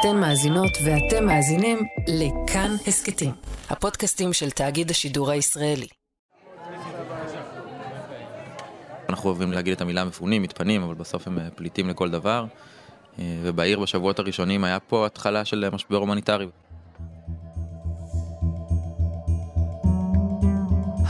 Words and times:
אתן 0.00 0.16
מאזינות 0.16 0.78
ואתם 0.84 1.26
מאזינים 1.26 1.78
לכאן 2.08 2.70
הסכתים, 2.86 3.32
הפודקאסטים 3.70 4.32
של 4.32 4.50
תאגיד 4.50 4.90
השידור 4.90 5.30
הישראלי. 5.30 5.86
אנחנו 9.08 9.30
אוהבים 9.30 9.52
להגיד 9.52 9.72
את 9.72 9.80
המילה 9.80 10.04
מפונים, 10.04 10.42
מתפנים, 10.42 10.82
אבל 10.82 10.94
בסוף 10.94 11.26
הם 11.26 11.38
אה, 11.38 11.48
פליטים 11.54 11.88
לכל 11.88 12.10
דבר. 12.10 12.44
אה, 13.18 13.38
ובעיר 13.42 13.80
בשבועות 13.80 14.18
הראשונים 14.18 14.64
היה 14.64 14.80
פה 14.80 15.06
התחלה 15.06 15.44
של 15.44 15.64
אה, 15.64 15.70
משבר 15.70 15.96
הומניטרי. 15.96 16.46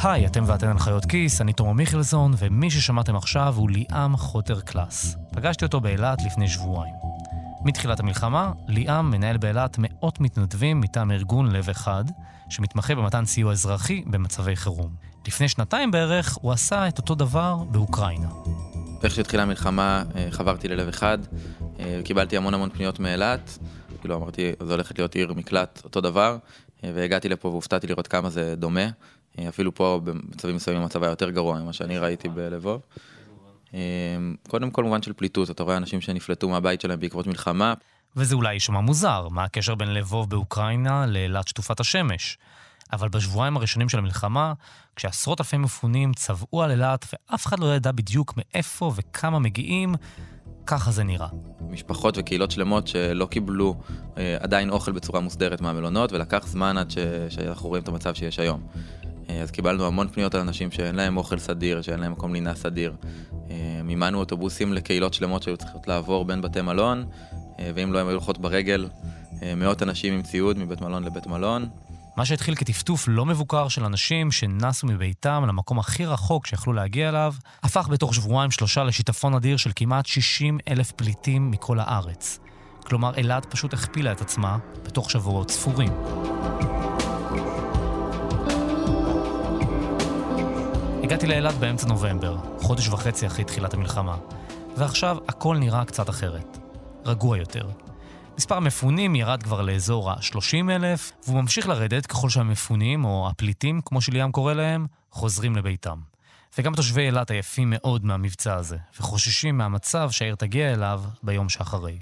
היי, 0.03 0.27
אתם 0.27 0.45
ואתן 0.47 0.69
על 0.69 0.79
חיות 0.79 1.05
כיס, 1.05 1.41
אני 1.41 1.53
תומו 1.53 1.75
מיכלזון, 1.75 2.33
ומי 2.39 2.71
ששמעתם 2.71 3.17
עכשיו 3.17 3.55
הוא 3.57 3.71
ליאם 3.71 4.17
חוטר 4.17 4.61
קלאס. 4.61 5.17
פגשתי 5.33 5.65
אותו 5.65 5.81
באילת 5.81 6.19
לפני 6.27 6.49
שבועיים. 6.49 7.08
מתחילת 7.69 8.01
המלחמה, 8.01 8.53
ליאם 8.69 9.11
מנהל 9.11 9.37
באילת 9.37 9.77
מאות 9.79 10.21
מתנדבים 10.21 10.81
מטעם 10.81 11.11
ארגון 11.11 11.53
לב 11.53 11.71
אחד, 11.71 12.05
שמתמחה 12.51 12.95
במתן 12.95 13.25
סיוע 13.25 13.53
אזרחי 13.53 14.03
במצבי 14.07 14.57
חירום. 14.57 14.95
לפני 15.27 15.49
שנתיים 15.49 15.91
בערך 15.91 16.35
הוא 16.41 16.53
עשה 16.53 16.89
את 16.89 16.99
אותו 16.99 17.15
דבר 17.15 17.57
באוקראינה. 17.71 18.29
איך 19.03 19.15
שהתחילה 19.15 19.43
המלחמה 19.43 20.05
אה, 20.17 20.29
חברתי 20.31 20.69
ללב 20.69 20.89
אחד, 20.89 21.19
אה, 21.81 22.01
קיבלתי 22.05 22.37
המון 22.37 22.55
המון 22.55 22.71
פניות 22.71 23.01
מאילת, 23.01 23.59
כאילו 24.01 24.17
אמרתי, 24.17 24.53
זו 24.63 24.73
הולכת 24.73 24.99
להיות 24.99 25.15
עיר 25.15 25.35
מקלט, 25.35 25.81
אותו 25.85 26.01
דבר, 26.01 26.39
אה, 26.85 26.91
והגעתי 26.95 27.29
לפה 27.29 27.49
והופתעתי 27.49 27.87
לראות 27.87 28.07
כמה 28.07 28.31
זה 28.31 28.55
דומה. 28.57 28.87
אפילו 29.49 29.75
פה 29.75 30.01
במצבים 30.05 30.57
מסוימים 30.57 30.83
המצב 30.83 31.03
היה 31.03 31.11
יותר 31.11 31.31
גרוע 31.31 31.61
ממה 31.61 31.73
שאני 31.73 31.99
ראיתי 31.99 32.29
בלבוב. 32.29 32.81
קודם 34.49 34.71
כל 34.71 34.85
מובן 34.85 35.03
של 35.03 35.13
פליטות, 35.13 35.51
אתה 35.51 35.63
רואה 35.63 35.77
אנשים 35.77 36.01
שנפלטו 36.01 36.49
מהבית 36.49 36.81
שלהם 36.81 37.01
בעקבות 37.01 37.27
מלחמה. 37.27 37.75
וזה 38.17 38.35
אולי 38.35 38.55
יישמע 38.55 38.81
מוזר, 38.81 39.29
מה 39.29 39.45
הקשר 39.45 39.75
בין 39.75 39.95
לבוב 39.95 40.31
באוקראינה 40.31 41.07
לאילת 41.07 41.49
שטופת 41.49 41.81
השמש? 41.81 42.39
אבל 42.93 43.09
בשבועיים 43.09 43.57
הראשונים 43.57 43.89
של 43.89 43.99
המלחמה, 43.99 44.53
כשעשרות 44.97 45.41
אלפי 45.41 45.57
מפונים 45.57 46.13
צבעו 46.13 46.63
על 46.63 46.71
אילת 46.71 47.07
ואף 47.13 47.47
אחד 47.47 47.61
לא 47.61 47.75
ידע 47.75 47.93
בדיוק 47.93 48.35
מאיפה 48.37 48.93
וכמה 48.97 49.39
מגיעים, 49.39 49.95
ככה 50.67 50.91
זה 50.91 51.05
נראה. 51.05 51.29
משפחות 51.61 52.19
וקהילות 52.19 52.51
שלמות 52.51 52.87
שלא 52.87 53.27
קיבלו 53.27 53.75
אה, 54.19 54.37
עדיין 54.41 54.71
אוכל 54.71 54.93
בצורה 54.93 55.21
מוסדרת 55.21 55.61
מהמלונות, 55.61 56.13
ולקח 56.13 56.47
זמן 56.47 56.79
עד 56.79 56.91
ש... 56.91 56.99
שאנחנו 57.29 57.69
רואים 57.69 57.83
את 57.83 57.89
המצב 57.89 58.15
שיש 58.15 58.39
היום. 58.39 58.67
אה, 59.31 59.43
אז 59.43 59.51
קיבלנו 59.51 59.87
המון 59.87 60.09
פניות 60.09 60.35
על 60.35 60.41
אנשים 60.41 60.71
שאין 60.71 60.95
להם 60.95 61.17
אוכל 61.17 61.39
סדיר, 61.39 61.83
שאין 61.83 62.01
להם 62.01 62.13
מקום 62.13 62.35
לינה 62.35 62.55
סדיר. 62.55 62.95
אה, 63.51 63.81
מימנו 63.85 64.19
אוטובוסים 64.19 64.73
לקהילות 64.73 65.15
שלמות 65.15 65.43
שהיו 65.43 65.57
צריכות 65.57 65.89
לעבור 65.89 66.25
בין 66.25 66.43
בתי 66.43 66.61
מלון, 66.61 67.05
אה, 67.59 67.71
ואם 67.75 67.93
לא 67.93 67.99
הם 67.99 68.07
היו 68.07 68.15
הולכות 68.15 68.39
ברגל, 68.39 68.89
מאות 69.57 69.83
אנשים 69.83 70.15
עם 70.15 70.23
ציוד 70.23 70.59
מבית 70.59 70.81
מלון 70.81 71.05
לבית 71.05 71.27
מלון. 71.27 71.69
מה 72.17 72.25
שהתחיל 72.25 72.55
כטפטוף 72.55 73.05
לא 73.09 73.27
מבוקר 73.27 73.69
של 73.69 73.85
אנשים 73.85 74.33
שנסו 74.33 74.87
מביתם 74.87 75.45
למקום 75.49 75.79
הכי 75.79 76.07
רחוק 76.07 76.47
שיכלו 76.47 76.73
להגיע 76.73 77.09
אליו, 77.09 77.35
הפך 77.63 77.89
בתוך 77.89 78.15
שבועיים 78.15 78.51
שלושה 78.51 78.85
לשיטפון 78.85 79.35
אדיר 79.35 79.57
של 79.57 79.71
כמעט 79.77 80.07
60 80.07 80.59
אלף 80.69 80.93
פליטים 80.93 81.51
מכל 81.51 81.79
הארץ. 81.81 82.39
כלומר, 82.85 83.15
אילת 83.17 83.45
פשוט 83.45 83.75
הכפילה 83.75 84.13
את 84.13 84.21
עצמה 84.21 84.59
בתוך 84.85 85.11
שבועות 85.11 85.51
ספורים. 85.51 85.93
הגעתי 91.09 91.27
לאילת 91.27 91.55
באמצע 91.55 91.87
נובמבר, 91.87 92.37
חודש 92.61 92.89
וחצי 92.89 93.27
אחרי 93.27 93.45
תחילת 93.45 93.75
המלחמה, 93.75 94.17
ועכשיו 94.77 95.17
הכל 95.29 95.57
נראה 95.57 95.85
קצת 95.85 96.11
אחרת. 96.11 96.59
רגוע 97.05 97.39
יותר. 97.39 97.69
מספר 98.39 98.55
המפונים 98.57 99.15
ירד 99.15 99.43
כבר 99.43 99.63
לאזור 99.63 100.11
ה-30 100.11 100.71
אלף, 100.71 101.13
והוא 101.27 101.41
ממשיך 101.41 101.69
לרדת 101.69 102.07
ככל 102.07 102.31
שהמפונים, 102.31 103.05
או 103.05 103.29
הפליטים, 103.31 103.81
כמו 103.85 104.01
שליאם 104.01 104.33
קורא 104.33 104.53
להם, 104.53 104.87
חוזרים 105.11 105.57
לביתם. 105.57 105.99
וגם 106.59 106.75
תושבי 106.75 107.03
אילת 107.03 107.31
עייפים 107.31 107.71
מאוד 107.71 108.05
מהמבצע 108.05 108.55
הזה, 108.55 108.77
וחוששים 109.01 109.59
מהמצב 109.59 110.11
שהעיר 110.11 110.35
תגיע 110.35 110.73
אליו 110.73 111.03
ביום 111.23 111.49
שאחרי. 111.49 111.99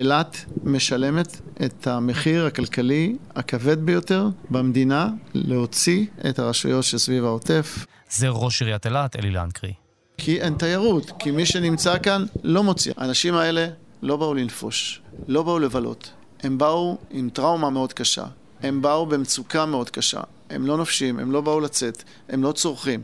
אילת 0.00 0.44
משלמת 0.64 1.40
את 1.64 1.86
המחיר 1.86 2.46
הכלכלי 2.46 3.16
הכבד 3.36 3.86
ביותר 3.86 4.28
במדינה 4.50 5.08
להוציא 5.34 6.06
את 6.28 6.38
הרשויות 6.38 6.84
שסביב 6.84 7.24
העוטף. 7.24 7.86
זה 8.10 8.28
ראש 8.28 8.62
עיריית 8.62 8.86
אילת, 8.86 9.16
אלי 9.16 9.30
לנקרי. 9.30 9.72
כי 10.18 10.40
אין 10.40 10.54
תיירות, 10.54 11.10
כי 11.18 11.30
מי 11.30 11.46
שנמצא 11.46 11.98
כאן 11.98 12.24
לא 12.42 12.62
מוציא. 12.62 12.92
האנשים 12.96 13.34
האלה 13.34 13.66
לא 14.02 14.16
באו 14.16 14.34
לנפוש, 14.34 15.02
לא 15.26 15.42
באו 15.42 15.58
לבלות. 15.58 16.12
הם 16.42 16.58
באו 16.58 16.98
עם 17.10 17.30
טראומה 17.30 17.70
מאוד 17.70 17.92
קשה. 17.92 18.24
הם 18.62 18.82
באו 18.82 19.06
במצוקה 19.06 19.66
מאוד 19.66 19.90
קשה. 19.90 20.20
הם 20.50 20.66
לא 20.66 20.76
נופשים, 20.76 21.18
הם 21.18 21.32
לא 21.32 21.40
באו 21.40 21.60
לצאת, 21.60 22.02
הם 22.28 22.42
לא 22.42 22.52
צורכים. 22.52 23.02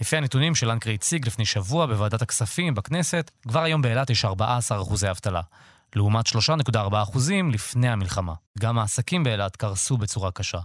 לפי 0.00 0.16
הנתונים 0.16 0.54
שלנקרי 0.54 0.94
הציג 0.94 1.26
לפני 1.26 1.44
שבוע 1.44 1.86
בוועדת 1.86 2.22
הכספים 2.22 2.74
בכנסת, 2.74 3.30
כבר 3.48 3.62
היום 3.62 3.82
באילת 3.82 4.10
יש 4.10 4.24
14% 4.24 4.30
אבטלה. 5.10 5.40
לעומת 5.94 6.26
3.4% 6.26 7.18
לפני 7.52 7.88
המלחמה. 7.88 8.32
גם 8.58 8.78
העסקים 8.78 9.24
באילת 9.24 9.56
קרסו 9.56 9.96
בצורה 9.96 10.30
קשה. 10.30 10.58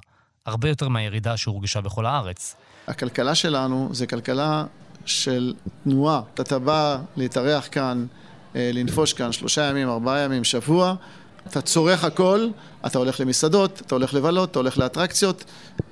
הרבה 0.46 0.70
יותר 0.70 0.88
מהירידה 0.88 1.38
שהורגשה 1.38 1.82
בכל 1.82 2.06
הארץ. 2.06 2.56
הכלכלה 2.88 3.36
שלנו 3.36 3.90
זה 3.92 4.08
כלכלה 4.08 4.66
של 5.06 5.54
תנועה. 5.84 6.22
אתה 6.34 6.60
בא 6.60 6.98
להתארח 7.18 7.68
כאן, 7.72 8.06
אה, 8.56 8.70
לנפוש 8.74 9.14
כאן 9.14 9.32
שלושה 9.32 9.62
ימים, 9.62 9.90
ארבעה 9.90 10.20
ימים, 10.20 10.44
שבוע, 10.44 10.96
אתה 11.48 11.62
צורך 11.62 12.04
הכל, 12.04 12.48
אתה 12.86 12.98
הולך 12.98 13.20
למסעדות, 13.20 13.82
אתה 13.86 13.96
הולך 13.96 14.14
לבלות, 14.14 14.52
אתה 14.52 14.60
הולך 14.60 14.78
לאטרקציות, 14.78 15.44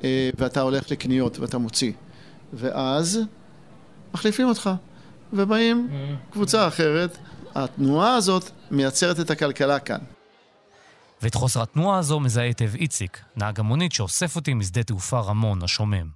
אה, 0.03 0.29
ואתה 0.38 0.62
הולך 0.62 0.91
לקניות 0.91 1.39
ואתה 1.39 1.57
מוציא. 1.57 1.91
ואז 2.53 3.19
מחליפים 4.13 4.47
אותך, 4.47 4.69
ובאים 5.34 5.88
mm-hmm. 5.89 6.34
קבוצה 6.34 6.68
אחרת. 6.68 7.18
התנועה 7.55 8.15
הזאת 8.15 8.51
מייצרת 8.71 9.19
את 9.19 9.29
הכלכלה 9.29 9.79
כאן. 9.79 9.99
ואת 11.21 11.35
חוסר 11.35 11.61
התנועה 11.61 11.97
הזו 11.97 12.19
מזהה 12.19 12.45
היטב 12.45 12.75
איציק, 12.75 13.21
נהג 13.35 13.59
המונית 13.59 13.91
שאוסף 13.91 14.35
אותי 14.35 14.53
משדה 14.53 14.83
תעופה 14.83 15.19
רמון, 15.19 15.63
השומם. 15.63 16.09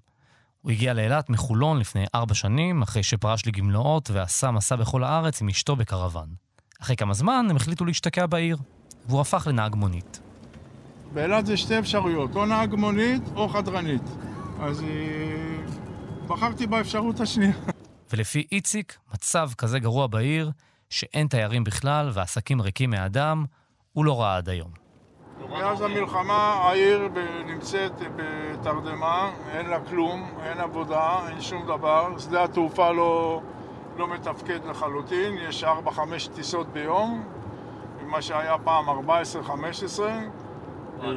הוא 0.62 0.72
הגיע 0.72 0.94
לאילת 0.94 1.30
מחולון 1.30 1.80
לפני 1.80 2.06
ארבע 2.16 2.34
שנים, 2.34 2.82
אחרי 2.82 3.04
שפרש 3.04 3.48
לגמלאות 3.48 4.10
ועשה 4.12 4.52
מסע 4.52 4.76
בכל 4.76 5.04
הארץ 5.04 5.42
עם 5.42 5.50
אשתו 5.50 5.76
בקרוון. 5.76 6.28
אחרי 6.82 6.96
כמה 6.96 7.14
זמן 7.14 7.48
הם 7.50 7.56
החליטו 7.56 7.86
להשתקע 7.86 8.26
בעיר, 8.26 8.58
והוא 9.08 9.22
הפך 9.22 9.48
לנהג 9.48 9.76
מונית. 9.76 10.20
באילת 11.14 11.46
זה 11.46 11.58
שתי 11.58 11.80
אפשרויות, 11.80 12.36
או 12.36 12.46
נהג 12.46 12.76
מונית 12.76 13.24
או 13.36 13.50
חדרנית. 13.50 14.02
אז 14.60 14.84
אה, 14.84 14.88
בחרתי 16.28 16.68
באפשרות 16.68 17.20
השנייה. 17.20 17.54
ולפי 18.14 18.48
איציק, 18.52 18.98
מצב 19.14 19.50
כזה 19.58 19.80
גרוע 19.80 20.08
בעיר, 20.08 20.52
שאין 20.94 21.28
תיירים 21.28 21.64
בכלל 21.64 22.10
ועסקים 22.14 22.62
ריקים 22.62 22.90
מאדם, 22.90 23.46
הוא 23.94 24.06
לא 24.06 24.22
ראה 24.22 24.38
עד 24.38 24.50
היום. 24.50 24.72
מאז 25.50 25.82
המלחמה 25.82 26.54
העיר 26.64 27.10
נמצאת 27.46 27.92
בתרדמה, 28.16 29.32
אין 29.54 29.66
לה 29.66 29.80
כלום, 29.80 30.30
אין 30.44 30.60
עבודה, 30.60 31.20
אין 31.30 31.42
שום 31.42 31.66
דבר. 31.66 32.18
שדה 32.18 32.44
התעופה 32.44 32.92
לא, 32.92 33.42
לא 33.98 34.08
מתפקד 34.08 34.66
לחלוטין, 34.66 35.38
יש 35.50 35.64
4-5 35.64 35.68
טיסות 36.36 36.68
ביום, 36.68 37.24
מה 38.02 38.22
שהיה 38.22 38.56
פעם 38.64 38.86
14-15, 41.00 41.10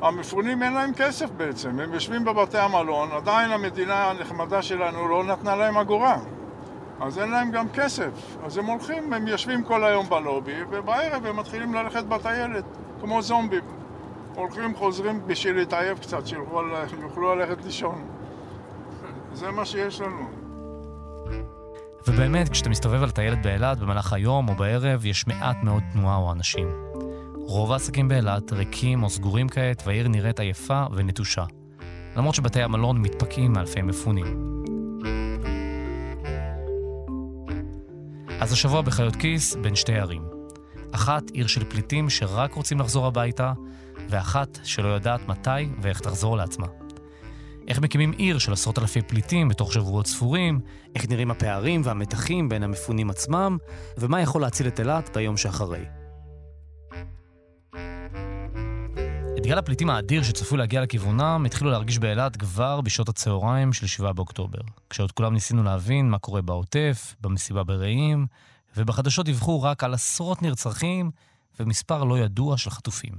והמפונים 0.00 0.62
אין 0.62 0.72
להם 0.72 0.94
כסף 0.94 1.30
בעצם, 1.30 1.80
הם 1.80 1.94
יושבים 1.94 2.24
בבתי 2.24 2.58
המלון, 2.58 3.12
עדיין 3.12 3.50
המדינה 3.50 4.10
הנחמדה 4.10 4.62
שלנו 4.62 5.08
לא 5.08 5.24
נתנה 5.24 5.56
להם 5.56 5.78
אגורה. 5.78 6.16
אז 7.00 7.18
אין 7.18 7.30
להם 7.30 7.50
גם 7.50 7.68
כסף. 7.68 8.36
אז 8.44 8.58
הם 8.58 8.66
הולכים, 8.66 9.12
הם 9.12 9.28
יושבים 9.28 9.64
כל 9.64 9.84
היום 9.84 10.08
בלובי, 10.08 10.62
ובערב 10.70 11.26
הם 11.26 11.36
מתחילים 11.36 11.74
ללכת 11.74 12.04
בטיילת, 12.04 12.64
כמו 13.00 13.22
זומבים. 13.22 13.62
הולכים, 14.34 14.74
חוזרים 14.74 15.20
בשביל 15.26 15.56
להתעייף 15.56 15.98
קצת, 15.98 16.26
שיוכלו 16.26 17.34
ללכת 17.34 17.64
לישון. 17.64 18.04
זה 19.32 19.50
מה 19.50 19.64
שיש 19.64 20.00
לנו. 20.00 20.28
ובאמת, 22.06 22.48
כשאתה 22.48 22.70
מסתובב 22.70 23.02
על 23.02 23.10
טיילת 23.10 23.42
באילת 23.42 23.78
במהלך 23.78 24.12
היום 24.12 24.48
או 24.48 24.54
בערב, 24.54 25.06
יש 25.06 25.26
מעט 25.26 25.56
מאוד 25.62 25.82
תנועה 25.92 26.16
או 26.16 26.32
אנשים. 26.32 26.68
רוב 27.34 27.72
העסקים 27.72 28.08
באילת 28.08 28.52
ריקים 28.52 29.02
או 29.02 29.10
סגורים 29.10 29.48
כעת, 29.48 29.82
והעיר 29.86 30.08
נראית 30.08 30.40
עייפה 30.40 30.84
ונטושה. 30.92 31.44
למרות 32.16 32.34
שבתי 32.34 32.62
המלון 32.62 33.02
מתפקעים 33.02 33.52
מאלפי 33.52 33.82
מפונים. 33.82 34.57
אז 38.40 38.52
השבוע 38.52 38.82
בחיות 38.82 39.16
כיס 39.16 39.54
בין 39.54 39.74
שתי 39.74 39.94
ערים. 39.94 40.22
אחת 40.92 41.30
עיר 41.30 41.46
של 41.46 41.64
פליטים 41.64 42.10
שרק 42.10 42.52
רוצים 42.52 42.80
לחזור 42.80 43.06
הביתה, 43.06 43.52
ואחת 44.08 44.58
שלא 44.64 44.88
יודעת 44.88 45.28
מתי 45.28 45.68
ואיך 45.82 46.00
תחזור 46.00 46.36
לעצמה. 46.36 46.66
איך 47.68 47.80
מקימים 47.80 48.12
עיר 48.12 48.38
של 48.38 48.52
עשרות 48.52 48.78
אלפי 48.78 49.02
פליטים 49.02 49.48
בתוך 49.48 49.72
שבועות 49.72 50.06
ספורים, 50.06 50.60
איך 50.94 51.08
נראים 51.08 51.30
הפערים 51.30 51.80
והמתחים 51.84 52.48
בין 52.48 52.62
המפונים 52.62 53.10
עצמם, 53.10 53.56
ומה 53.98 54.20
יכול 54.20 54.40
להציל 54.40 54.68
את 54.68 54.80
אילת 54.80 55.10
ביום 55.14 55.36
שאחרי. 55.36 55.84
גל 59.48 59.58
הפליטים 59.58 59.90
האדיר 59.90 60.22
שצפוי 60.22 60.58
להגיע 60.58 60.82
לכיוונם 60.82 61.42
התחילו 61.46 61.70
להרגיש 61.70 61.98
באילת 61.98 62.36
כבר 62.36 62.80
בשעות 62.80 63.08
הצהריים 63.08 63.72
של 63.72 63.86
7 63.86 64.12
באוקטובר. 64.12 64.58
כשעוד 64.90 65.12
כולם 65.12 65.34
ניסינו 65.34 65.62
להבין 65.62 66.10
מה 66.10 66.18
קורה 66.18 66.42
בעוטף, 66.42 67.14
במסיבה 67.20 67.64
ברעים, 67.64 68.26
ובחדשות 68.76 69.26
דיווחו 69.26 69.62
רק 69.62 69.84
על 69.84 69.94
עשרות 69.94 70.42
נרצחים 70.42 71.10
ומספר 71.60 72.04
לא 72.04 72.18
ידוע 72.18 72.56
של 72.56 72.70
חטופים. 72.70 73.12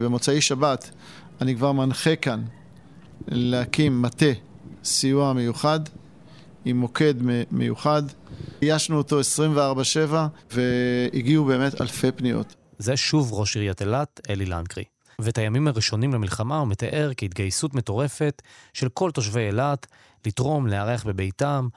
במוצאי 0.00 0.40
שבת 0.40 0.90
אני 1.40 1.56
כבר 1.56 1.72
מנחה 1.72 2.16
כאן 2.16 2.44
להקים 3.28 4.02
מטה 4.02 4.32
סיוע 4.84 5.32
מיוחד 5.32 5.80
עם 6.64 6.80
מוקד 6.80 7.14
מיוחד. 7.50 8.02
איישנו 8.62 8.98
אותו 8.98 9.20
24/7 9.20 10.14
והגיעו 10.50 11.44
באמת 11.44 11.80
אלפי 11.80 12.12
פניות. 12.12 12.54
זה 12.78 12.96
שוב 12.96 13.32
ראש 13.32 13.56
עיריית 13.56 13.82
אילת, 13.82 14.20
אלי 14.30 14.46
לנקרי. 14.46 14.84
ואת 15.18 15.38
הימים 15.38 15.68
הראשונים 15.68 16.14
למלחמה 16.14 16.58
הוא 16.58 16.68
מתאר 16.68 17.10
כהתגייסות 17.16 17.74
מטורפת 17.74 18.42
של 18.72 18.88
כל 18.88 19.10
תושבי 19.10 19.40
אילת 19.40 19.86
לתרום, 20.26 20.66
לארח 20.66 21.04
בביתם 21.04 21.68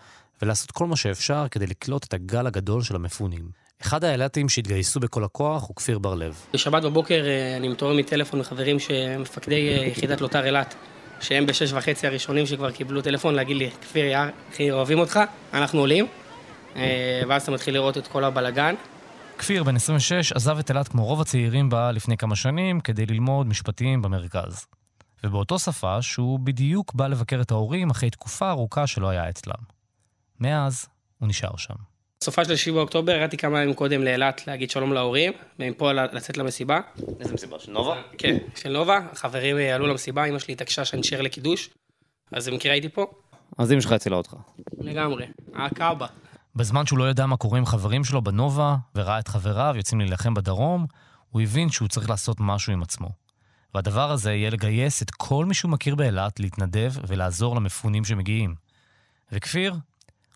ולעשות 0.42 0.72
כל 0.72 0.88
מה 0.88 0.96
שאפשר 0.96 1.46
כדי 1.52 1.68
לקלוט 1.68 2.04
את 2.04 2.14
הגל 2.14 2.48
הגדול 2.48 2.84
של 2.84 2.96
המפונים. 2.96 3.50
אחד 3.82 4.04
האילתים 4.04 4.50
שהתגייסו 4.50 5.00
בכל 5.00 5.24
הכוח 5.24 5.68
הוא 5.68 5.76
כפיר 5.76 6.00
בר-לב. 6.00 6.36
בשבת 6.54 6.84
בבוקר 6.84 7.24
אה, 7.26 7.58
אני 7.58 7.68
מתעורר 7.68 7.94
מטלפון 7.94 8.40
מחברים 8.40 8.80
שמפקדי 8.80 9.70
אה, 9.70 9.86
יחידת 9.86 10.22
לוטר 10.22 10.46
אילת, 10.46 10.76
שהם 11.20 11.46
בשש 11.46 11.74
וחצי 11.74 12.08
הראשונים 12.08 12.46
שכבר 12.46 12.72
קיבלו 12.72 13.02
טלפון 13.02 13.36
להגיד 13.36 13.58
לי, 13.58 13.70
כפיר 13.82 14.06
אחי, 14.54 14.72
אוהבים 14.72 15.00
אותך, 15.00 15.20
אנחנו 15.54 15.80
עולים. 15.80 16.08
אה, 16.76 17.22
ואז 17.28 17.42
אתה 17.42 17.52
מתחיל 17.52 17.74
לראות 17.74 17.98
את 17.98 18.08
כל 18.08 18.24
הבלגן. 18.24 18.76
כפיר, 19.40 19.64
בן 19.64 19.76
26, 19.76 20.32
עזב 20.32 20.58
את 20.60 20.70
אילת 20.70 20.88
כמו 20.88 21.06
רוב 21.06 21.22
הצעירים 21.22 21.70
בה 21.70 21.92
לפני 21.92 22.18
כמה 22.18 22.36
שנים 22.36 22.80
כדי 22.80 23.06
ללמוד 23.06 23.48
משפטים 23.48 24.02
במרכז. 24.02 24.66
ובאותו 25.24 25.60
שפה 25.60 26.02
שהוא 26.02 26.40
בדיוק 26.40 26.94
בא 26.94 27.08
לבקר 27.08 27.42
את 27.42 27.52
ההורים 27.52 27.90
אחרי 27.90 28.10
תקופה 28.10 28.50
ארוכה 28.50 28.88
שלא 28.88 29.10
היה 29.10 29.30
אצלם. 29.30 29.64
מאז 30.40 30.86
הוא 31.20 31.30
נשאר 31.30 31.58
שם. 31.58 31.74
בסופה 32.22 32.46
של 32.46 32.56
7 32.56 32.76
באוקטובר 32.76 33.12
ירדתי 33.12 33.38
כמה 33.38 33.62
ימים 33.62 33.74
קודם 33.74 34.04
לאילת 34.04 34.48
להגיד 34.48 34.70
שלום 34.70 34.94
להורים, 34.94 35.34
ומפה 35.60 35.92
לצאת 35.94 36.38
למסיבה. 36.38 36.80
איזה 37.20 37.34
מסיבה? 37.34 37.60
של 37.60 37.72
נובה? 37.72 38.02
כן, 38.18 38.38
של 38.56 38.70
נובה. 38.70 39.00
החברים 39.12 39.58
אה, 39.58 39.76
עלו 39.76 39.88
למסיבה, 39.88 40.26
אמא 40.26 40.40
שלי 40.40 40.54
התעקשה 40.54 40.86
שאני 40.86 41.02
אשאר 41.02 41.22
לקידוש, 41.22 41.70
אז 42.32 42.50
במקרה 42.50 42.72
הייתי 42.72 42.90
פה. 42.90 43.12
אז 43.58 43.72
אמא 43.72 43.82
שלך 43.82 43.92
הצילה 43.92 44.16
אותך. 44.16 44.36
לגמרי, 44.80 45.26
הקאבה. 45.56 46.08
בזמן 46.56 46.86
שהוא 46.86 47.00
לא 47.00 47.10
ידע 47.10 47.26
מה 47.26 47.38
קורה 47.38 47.58
עם 47.58 47.66
חברים 47.66 48.04
שלו 48.04 48.22
בנובה, 48.22 48.76
וראה 48.96 49.20
את 49.20 49.28
חבריו 49.28 49.74
יוצאים 49.76 50.00
להילחם 50.00 50.34
בדרום, 50.34 50.86
הוא 51.30 51.42
הבין 51.42 51.70
שהוא 51.70 51.88
צריך 51.88 52.10
לעשות 52.10 52.38
משהו 52.40 52.74
עם 52.74 52.82
עצמו. 52.82 53.10
והדבר 53.76 54.12
הזה 54.12 54.34
יהיה 54.34 54.50
לגייס 54.50 55.02
את 55.02 55.12
כל 55.12 55.46
מי 55.46 55.54
שהוא 55.54 55.72
מכיר 55.72 55.96
באילת 55.96 56.40
להתנדב 56.40 56.92
ולעזור 57.08 57.56
למפונים 57.56 58.06
שמגיעים. 58.06 58.56
וכפיר, 59.32 59.74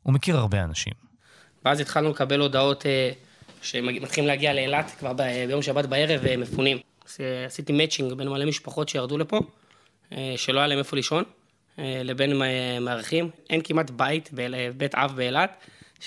הוא 0.04 0.14
מכיר 0.14 0.38
הרבה 0.38 0.64
אנשים. 0.64 0.94
ואז 1.66 1.80
התחלנו 1.80 2.10
לקבל 2.10 2.40
הודעות 2.40 2.86
אה, 2.86 3.12
שמתחילים 3.62 4.28
להגיע 4.28 4.54
לאילת 4.54 4.92
כבר 5.00 5.14
ביום 5.48 5.62
שבת 5.62 5.86
בערב. 5.86 6.22
אה, 7.20 7.46
עשיתי 7.46 7.74
מאצ'ינג 7.74 8.14
בין 8.14 8.28
מלא 8.28 8.46
משפחות 8.46 8.90
שירדו 8.90 9.18
לפה, 9.18 9.40
אה, 10.12 10.34
שלא 10.38 10.60
היה 10.60 10.68
להם 10.68 10.80
איפה 10.80 10.96
לישון, 10.96 11.24
לבין 11.78 12.42
מארחים. 12.82 13.30
אין 13.50 13.62
כמעט 13.64 13.90
בית, 13.90 14.30
בית 14.78 14.96
אב 14.96 15.14
באילת, 15.16 15.58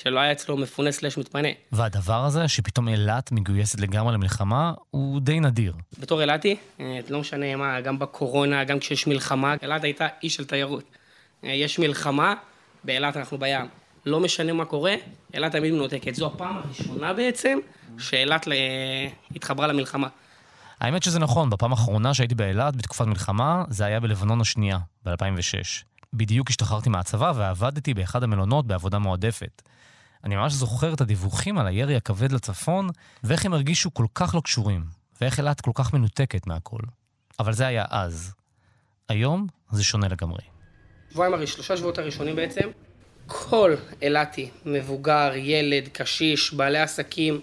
שלא 0.03 0.21
היה 0.21 0.33
אצלו 0.33 0.57
מפונה 0.57 0.93
סלש 0.93 1.19
מתפנה. 1.19 1.49
והדבר 1.73 2.25
הזה, 2.25 2.49
שפתאום 2.49 2.89
אילת 2.89 3.33
מגויסת 3.33 3.81
לגמרי 3.81 4.15
למלחמה, 4.15 4.73
הוא 4.91 5.21
די 5.21 5.41
נדיר. 5.41 5.73
בתור 5.99 6.21
אילתי, 6.21 6.57
אה, 6.81 7.01
לא 7.09 7.21
משנה 7.21 7.57
מה, 7.57 7.81
גם 7.81 7.99
בקורונה, 7.99 8.65
גם 8.65 8.79
כשיש 8.79 9.07
מלחמה, 9.07 9.55
אילת 9.63 9.85
הייתה 9.85 10.07
אי 10.23 10.31
של 10.31 10.45
תיירות. 10.45 10.85
אה, 11.45 11.51
יש 11.51 11.79
מלחמה, 11.79 12.35
באילת 12.85 13.17
אנחנו 13.17 13.39
בים. 13.39 13.67
לא 14.07 14.21
משנה 14.21 14.53
מה 14.53 14.65
קורה, 14.65 14.95
אילת 15.35 15.53
תמיד 15.53 15.73
מנותקת. 15.73 16.15
זו 16.15 16.27
הפעם 16.27 16.57
הראשונה 16.57 17.13
בעצם 17.13 17.59
שאילת 17.99 18.49
התחברה 19.37 19.67
למלחמה. 19.67 20.09
האמת 20.81 21.03
שזה 21.03 21.19
נכון, 21.19 21.51
בפעם 21.51 21.71
האחרונה 21.71 22.15
שהייתי 22.15 22.35
באילת 22.35 22.77
בתקופת 22.77 23.07
מלחמה, 23.07 23.65
זה 23.69 23.85
היה 23.85 24.01
בלבנון 24.01 24.41
השנייה, 24.41 24.79
ב-2006. 25.05 25.85
בדיוק 26.13 26.51
השתחררתי 26.51 26.89
מהצבא 26.89 27.33
ועבדתי 27.37 27.95
באחד 27.95 28.23
המלונות 28.23 28.67
בעבודה 28.67 28.99
מועדפת. 28.99 29.63
אני 30.27 30.37
ממש 30.37 30.53
זוכר 30.53 30.95
את 30.95 31.01
הדיווחים 31.01 31.59
על 31.59 31.67
הירי 31.67 31.97
הכבד 31.97 32.33
לצפון, 32.33 32.89
ואיך 33.25 33.47
הם 33.47 33.53
הרגישו 33.53 33.95
כל 33.95 34.07
כך 34.15 34.35
לא 34.35 34.41
קשורים, 34.41 34.85
ואיך 35.21 35.39
אילת 35.39 35.61
כל 35.61 35.71
כך 35.75 35.95
מנותקת 35.95 36.47
מהכל. 36.47 36.79
אבל 37.41 37.53
זה 37.53 37.67
היה 37.67 37.85
אז. 37.91 38.35
היום 39.09 39.47
זה 39.71 39.85
שונה 39.85 40.09
לגמרי. 40.09 40.43
שבועיים 41.13 41.35
הראשונים, 41.35 41.55
שלושה 41.55 41.77
שבועות 41.77 41.99
הראשונים 41.99 42.37
בעצם, 42.37 42.69
כל 43.27 43.75
אילתי, 44.03 44.51
מבוגר, 44.65 45.31
ילד, 45.35 45.89
קשיש, 45.93 46.55
בעלי 46.55 46.79
עסקים, 46.79 47.41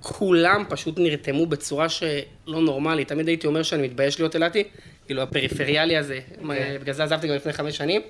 כולם 0.00 0.64
פשוט 0.68 0.98
נרתמו 0.98 1.46
בצורה 1.46 1.88
שלא 1.88 2.60
נורמלית. 2.60 3.08
תמיד 3.08 3.28
הייתי 3.28 3.46
אומר 3.46 3.62
שאני 3.62 3.82
מתבייש 3.82 4.20
להיות 4.20 4.34
אילתי, 4.34 4.64
כאילו 5.06 5.22
הפריפריאלי 5.22 5.96
הזה, 5.96 6.20
כן. 6.36 6.48
בגלל 6.80 6.94
זה 6.94 7.04
עזבתי 7.04 7.28
גם 7.28 7.34
לפני 7.34 7.52
חמש 7.52 7.76
שנים. 7.76 8.02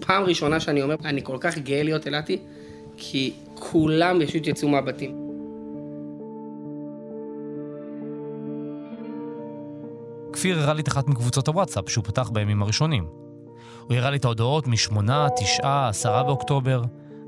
פעם 0.00 0.22
ראשונה 0.22 0.60
שאני 0.60 0.82
אומר, 0.82 0.96
אני 1.04 1.20
כל 1.24 1.36
כך 1.40 1.58
גאה 1.58 1.82
להיות 1.82 2.06
אילתי, 2.06 2.38
כי 2.96 3.32
כולם 3.54 4.26
פשוט 4.26 4.46
יצאו 4.46 4.68
מהבתים. 4.68 5.26
כפיר 10.32 10.58
הראה 10.58 10.74
לי 10.74 10.82
את 10.82 10.88
אחת 10.88 11.08
מקבוצות 11.08 11.48
הוואטסאפ 11.48 11.90
שהוא 11.90 12.04
פתח 12.04 12.30
בימים 12.30 12.62
הראשונים. 12.62 13.06
הוא 13.88 13.96
הראה 13.96 14.10
לי 14.10 14.16
את 14.16 14.24
ההודעות 14.24 14.66
משמונה, 14.66 15.28
תשעה, 15.40 15.88
עשרה 15.88 16.22
באוקטובר, 16.22 16.82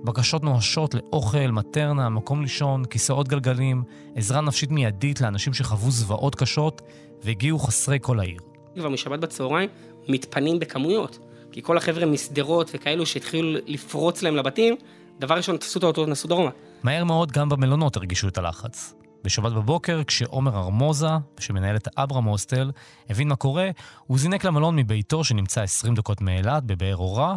בקשות 0.05 0.45
נואשות 0.45 0.95
לאוכל, 0.95 1.47
מטרנה, 1.51 2.09
מקום 2.09 2.43
לישון, 2.43 2.85
כיסאות 2.85 3.29
גלגלים, 3.29 3.83
עזרה 4.15 4.41
נפשית 4.41 4.71
מיידית 4.71 5.21
לאנשים 5.21 5.55
שחוו 5.55 5.91
זוועות 5.91 6.35
קשות 6.35 6.83
והגיעו 7.23 7.59
חסרי 7.59 7.99
כל 8.03 8.21
העיר. 8.21 8.39
כבר 8.75 8.89
משבת 8.89 9.19
בצהריים 9.21 9.69
מתפנים 10.09 10.59
בכמויות, 10.59 11.19
כי 11.53 11.63
כל 11.63 11.77
החבר'ה 11.77 12.07
משדרות 12.07 12.71
וכאלו 12.75 13.07
שהתחילו 13.07 13.59
לפרוץ 13.67 14.23
להם 14.23 14.37
לבתים, 14.37 14.77
דבר 15.19 15.35
ראשון 15.35 15.57
תפסו 15.57 15.79
את 15.79 15.85
האוטו 15.85 16.01
ונסעו 16.01 16.29
דרומה. 16.29 16.51
מהר 16.83 17.05
מאוד 17.05 17.33
גם 17.33 17.49
במלונות 17.49 17.97
הרגישו 17.97 18.29
את 18.29 18.39
הלחץ. 18.39 18.95
בשבת 19.25 19.53
בבוקר, 19.53 20.03
כשעומר 20.07 20.57
ארמוזה, 20.57 21.09
שמנהל 21.41 21.77
את 21.77 21.89
אברהם 21.97 22.25
הוסטל, 22.25 22.71
הבין 23.11 23.29
מה 23.29 23.37
קורה, 23.37 23.71
הוא 24.07 24.19
זינק 24.19 24.45
למלון 24.45 24.77
מביתו 24.77 25.25
שנמצא 25.25 25.63
20 25.63 25.95
דקות 25.95 26.21
מאילת, 26.21 26.65
בבאר 26.65 26.97
אורה, 26.97 27.37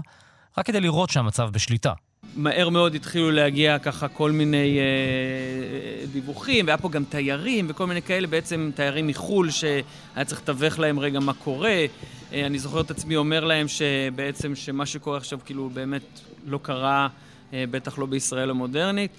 רק 0.58 0.66
כדי 0.66 0.80
לראות 0.80 1.10
שהמצב 1.10 1.50
בשליטה. 1.54 1.94
מהר 2.36 2.70
מאוד 2.70 2.96
התחילו 2.96 3.32
להגיע 3.32 3.80
ככה 3.80 4.08
כל 4.08 4.32
מיני 4.32 4.80
אה, 4.80 6.06
דיווחים, 6.06 6.66
והיה 6.66 6.78
פה 6.78 6.90
גם 6.90 7.04
תיירים 7.04 7.66
וכל 7.70 7.88
מיני 7.88 8.02
כאלה, 8.02 8.28
בעצם 8.28 8.72
תיירים 8.76 9.08
מחו"ל 9.08 9.50
שהיה 9.50 10.26
צריך 10.26 10.42
לתווך 10.42 10.80
להם 10.80 11.00
רגע 11.00 11.20
מה 11.20 11.34
קורה. 11.34 11.86
אה, 12.34 12.46
אני 12.46 12.60
זוכר 12.60 12.82
את 12.82 12.92
עצמי 12.92 13.16
אומר 13.16 13.46
להם 13.46 13.68
שבעצם 13.68 14.56
שמה 14.56 14.86
שקורה 14.86 15.18
עכשיו 15.18 15.40
כאילו 15.46 15.70
באמת 15.70 16.20
לא 16.46 16.60
קרה, 16.62 17.08
בטח 17.54 17.98
לא 18.00 18.06
בישראל 18.06 18.50
המודרנית, 18.50 19.12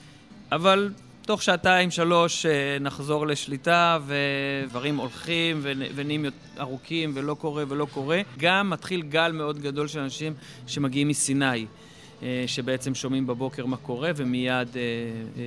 אבל 0.53 0.91
תוך 1.27 1.43
שעתיים, 1.43 1.91
שלוש, 1.91 2.47
אה, 2.47 2.79
נחזור 2.81 3.27
לשליטה, 3.27 3.99
ודברים 4.07 4.97
הולכים 4.97 5.61
ונהיים 5.95 6.25
ארוכים 6.61 7.13
ולא 7.15 7.35
קורה 7.35 7.65
ולא 7.69 7.87
קורה. 7.95 8.21
גם 8.39 8.71
מתחיל 8.71 9.03
גל 9.03 9.33
מאוד 9.33 9.59
גדול 9.59 9.89
של 9.89 10.01
אנשים 10.01 10.35
שמגיעים 10.67 11.09
מסיני. 11.09 11.67
אה, 12.23 12.45
שבעצם 12.47 12.95
שומעים 12.95 13.27
בבוקר 13.27 13.67
מה 13.67 13.77
קורה 13.77 14.11
ומיד 14.17 14.69
אה, 14.77 14.83
אה, 15.37 15.43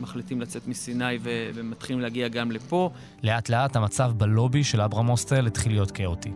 מחליטים 0.00 0.40
לצאת 0.40 0.68
מסיני 0.68 1.18
ומתחילים 1.54 2.00
להגיע 2.00 2.28
גם 2.28 2.50
לפה. 2.50 2.90
לאט 3.22 3.48
לאט 3.48 3.76
המצב 3.76 4.12
בלובי 4.16 4.64
של 4.64 4.80
אברהם 4.80 5.06
הוסטל 5.06 5.46
התחיל 5.46 5.72
להיות 5.72 5.90
כאוטי. 5.90 6.32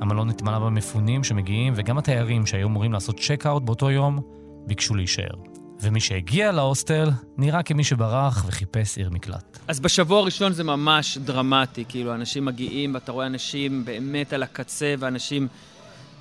המלון 0.00 0.30
התמלא 0.30 0.58
במפונים 0.58 1.24
שמגיעים 1.24 1.72
וגם 1.76 1.98
התיירים 1.98 2.46
שהיו 2.46 2.66
אמורים 2.66 2.92
לעשות 2.92 3.20
צ'ק-אאוט 3.20 3.62
באותו 3.62 3.90
יום 3.90 4.20
ביקשו 4.66 4.94
להישאר. 4.94 5.34
ומי 5.80 6.00
שהגיע 6.00 6.52
להוסטל 6.52 7.10
נראה 7.36 7.62
כמי 7.62 7.84
שברח 7.84 8.44
וחיפש 8.48 8.98
עיר 8.98 9.10
מקלט. 9.10 9.58
אז 9.68 9.80
בשבוע 9.80 10.18
הראשון 10.18 10.52
זה 10.52 10.64
ממש 10.64 11.18
דרמטי, 11.18 11.84
כאילו 11.88 12.14
אנשים 12.14 12.44
מגיעים 12.44 12.94
ואתה 12.94 13.12
רואה 13.12 13.26
אנשים 13.26 13.84
באמת 13.84 14.32
על 14.32 14.42
הקצה 14.42 14.94
ואנשים 14.98 15.48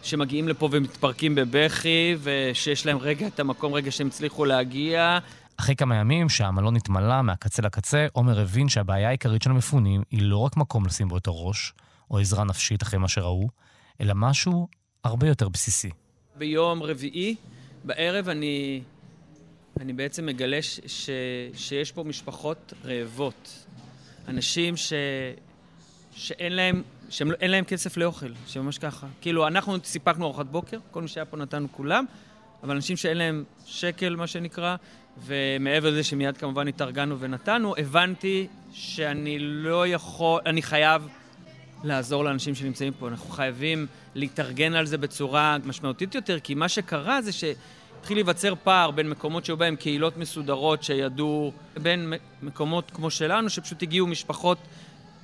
שמגיעים 0.04 0.48
לפה 0.48 0.70
ומתפרקים 0.72 1.36
בבכי, 1.36 2.16
ושיש 2.24 2.86
להם 2.86 2.98
רגע 2.98 3.28
את 3.28 3.40
המקום, 3.40 3.74
רגע 3.74 3.92
שהם 3.92 4.08
הצליחו 4.08 4.46
להגיע. 4.46 5.20
אחרי 5.58 5.76
כמה 5.76 5.96
ימים 5.96 6.30
שהמלון 6.30 6.76
התמלא 6.76 7.22
מהקצה 7.22 7.62
לקצה, 7.62 8.08
עומר 8.14 8.40
הבין 8.40 8.70
שהבעיה 8.70 9.08
העיקרית 9.08 9.42
של 9.42 9.50
המפונים 9.50 10.02
היא 10.12 10.22
לא 10.22 10.38
רק 10.38 10.58
מקום 10.58 10.86
לשים 10.86 11.08
בו 11.08 11.18
את 11.18 11.28
הראש, 11.28 11.74
או 12.12 12.20
עזרה 12.20 12.44
נפשית 12.44 12.84
אחרי 12.84 13.00
מה 13.00 13.08
שראו, 13.08 13.48
אלא 14.02 14.14
משהו 14.16 14.68
הרבה 15.04 15.28
יותר 15.28 15.50
בסיסי. 15.50 15.90
ביום 16.38 16.84
רביעי, 16.84 17.36
בערב, 17.84 18.30
אני, 18.30 18.82
אני 19.80 19.94
בעצם 19.94 20.26
מגלה 20.26 20.62
ש, 20.62 20.80
ש, 20.88 21.10
שיש 21.54 21.92
פה 21.92 22.04
משפחות 22.04 22.74
רעבות. 22.86 23.66
אנשים 24.28 24.78
ש, 24.78 24.94
שאין 26.12 26.54
להם, 26.54 26.84
שאין 27.10 27.52
להם 27.52 27.64
כסף 27.64 27.98
לאוכל, 27.98 28.32
שממש 28.48 28.78
ככה. 28.78 29.08
כאילו, 29.22 29.48
אנחנו 29.48 29.78
סיפקנו 29.84 30.26
ארוחת 30.26 30.46
בוקר, 30.46 30.78
כל 30.92 31.02
מי 31.02 31.08
שהיה 31.08 31.26
פה 31.26 31.38
נתנו 31.38 31.68
כולם, 31.72 32.06
אבל 32.64 32.76
אנשים 32.76 32.98
שאין 32.98 33.18
להם 33.18 33.44
שקל, 33.66 34.16
מה 34.16 34.28
שנקרא, 34.28 34.76
ומעבר 35.26 35.90
לזה 35.90 36.04
שמיד 36.04 36.38
כמובן 36.38 36.68
התארגנו 36.68 37.20
ונתנו, 37.20 37.76
הבנתי 37.78 38.48
שאני 38.74 39.40
לא 39.40 39.88
יכול, 39.88 40.42
אני 40.46 40.62
חייב 40.62 41.08
לעזור 41.84 42.24
לאנשים 42.24 42.56
שנמצאים 42.56 42.94
פה. 43.00 43.08
אנחנו 43.08 43.30
חייבים 43.30 43.88
להתארגן 44.16 44.74
על 44.74 44.86
זה 44.86 44.98
בצורה 44.98 45.58
משמעותית 45.66 46.16
יותר, 46.16 46.40
כי 46.40 46.56
מה 46.56 46.70
שקרה 46.70 47.22
זה 47.22 47.32
שהתחיל 47.32 48.18
להיווצר 48.18 48.54
פער 48.64 48.92
בין 48.92 49.10
מקומות 49.10 49.46
שהיו 49.46 49.58
בהם 49.58 49.76
קהילות 49.76 50.18
מסודרות 50.18 50.84
שידעו, 50.84 51.52
בין 51.82 52.14
מקומות 52.42 52.92
כמו 52.92 53.12
שלנו, 53.12 53.50
שפשוט 53.50 53.84
הגיעו 53.84 54.08
משפחות 54.08 54.58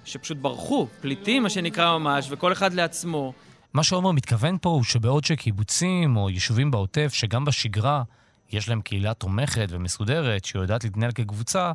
שפשוט 0.06 0.38
ברחו, 0.38 0.88
פליטים, 1.02 1.44
מה 1.44 1.50
שנקרא 1.50 1.98
ממש, 1.98 2.28
וכל 2.30 2.52
אחד 2.52 2.74
לעצמו. 2.74 3.34
מה 3.74 3.84
שעומר 3.84 4.12
מתכוון 4.12 4.58
פה 4.62 4.70
הוא 4.70 4.84
שבעוד 4.84 5.26
שקיבוצים 5.26 6.18
או 6.18 6.30
יישובים 6.30 6.72
בעוטף, 6.72 7.14
שגם 7.14 7.46
בשגרה 7.46 8.04
יש 8.52 8.70
להם 8.70 8.82
קהילה 8.82 9.14
תומכת 9.14 9.68
ומסודרת, 9.70 10.46
שיודעת 10.46 10.84
להתנהל 10.84 11.12
כקבוצה, 11.12 11.72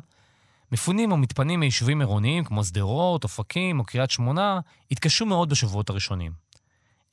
מפונים 0.75 1.11
או 1.11 1.17
מתפנים 1.17 1.59
מיישובים 1.59 2.01
עירוניים 2.01 2.43
כמו 2.43 2.63
שדרות, 2.63 3.23
אופקים 3.23 3.79
או 3.79 3.83
קריית 3.83 4.11
שמונה, 4.11 4.59
התקשו 4.91 5.25
מאוד 5.25 5.49
בשבועות 5.49 5.89
הראשונים. 5.89 6.31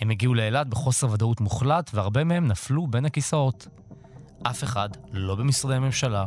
הם 0.01 0.11
הגיעו 0.11 0.35
לאילת 0.35 0.69
בחוסר 0.69 1.11
ודאות 1.11 1.41
מוחלט, 1.41 1.91
והרבה 1.95 2.25
מהם 2.25 2.47
נפלו 2.47 2.87
בין 2.87 3.05
הכיסאות. 3.05 3.67
אף 4.43 4.65
אחד, 4.65 4.89
לא 5.13 5.35
במשרדי 5.35 5.75
הממשלה, 5.75 6.27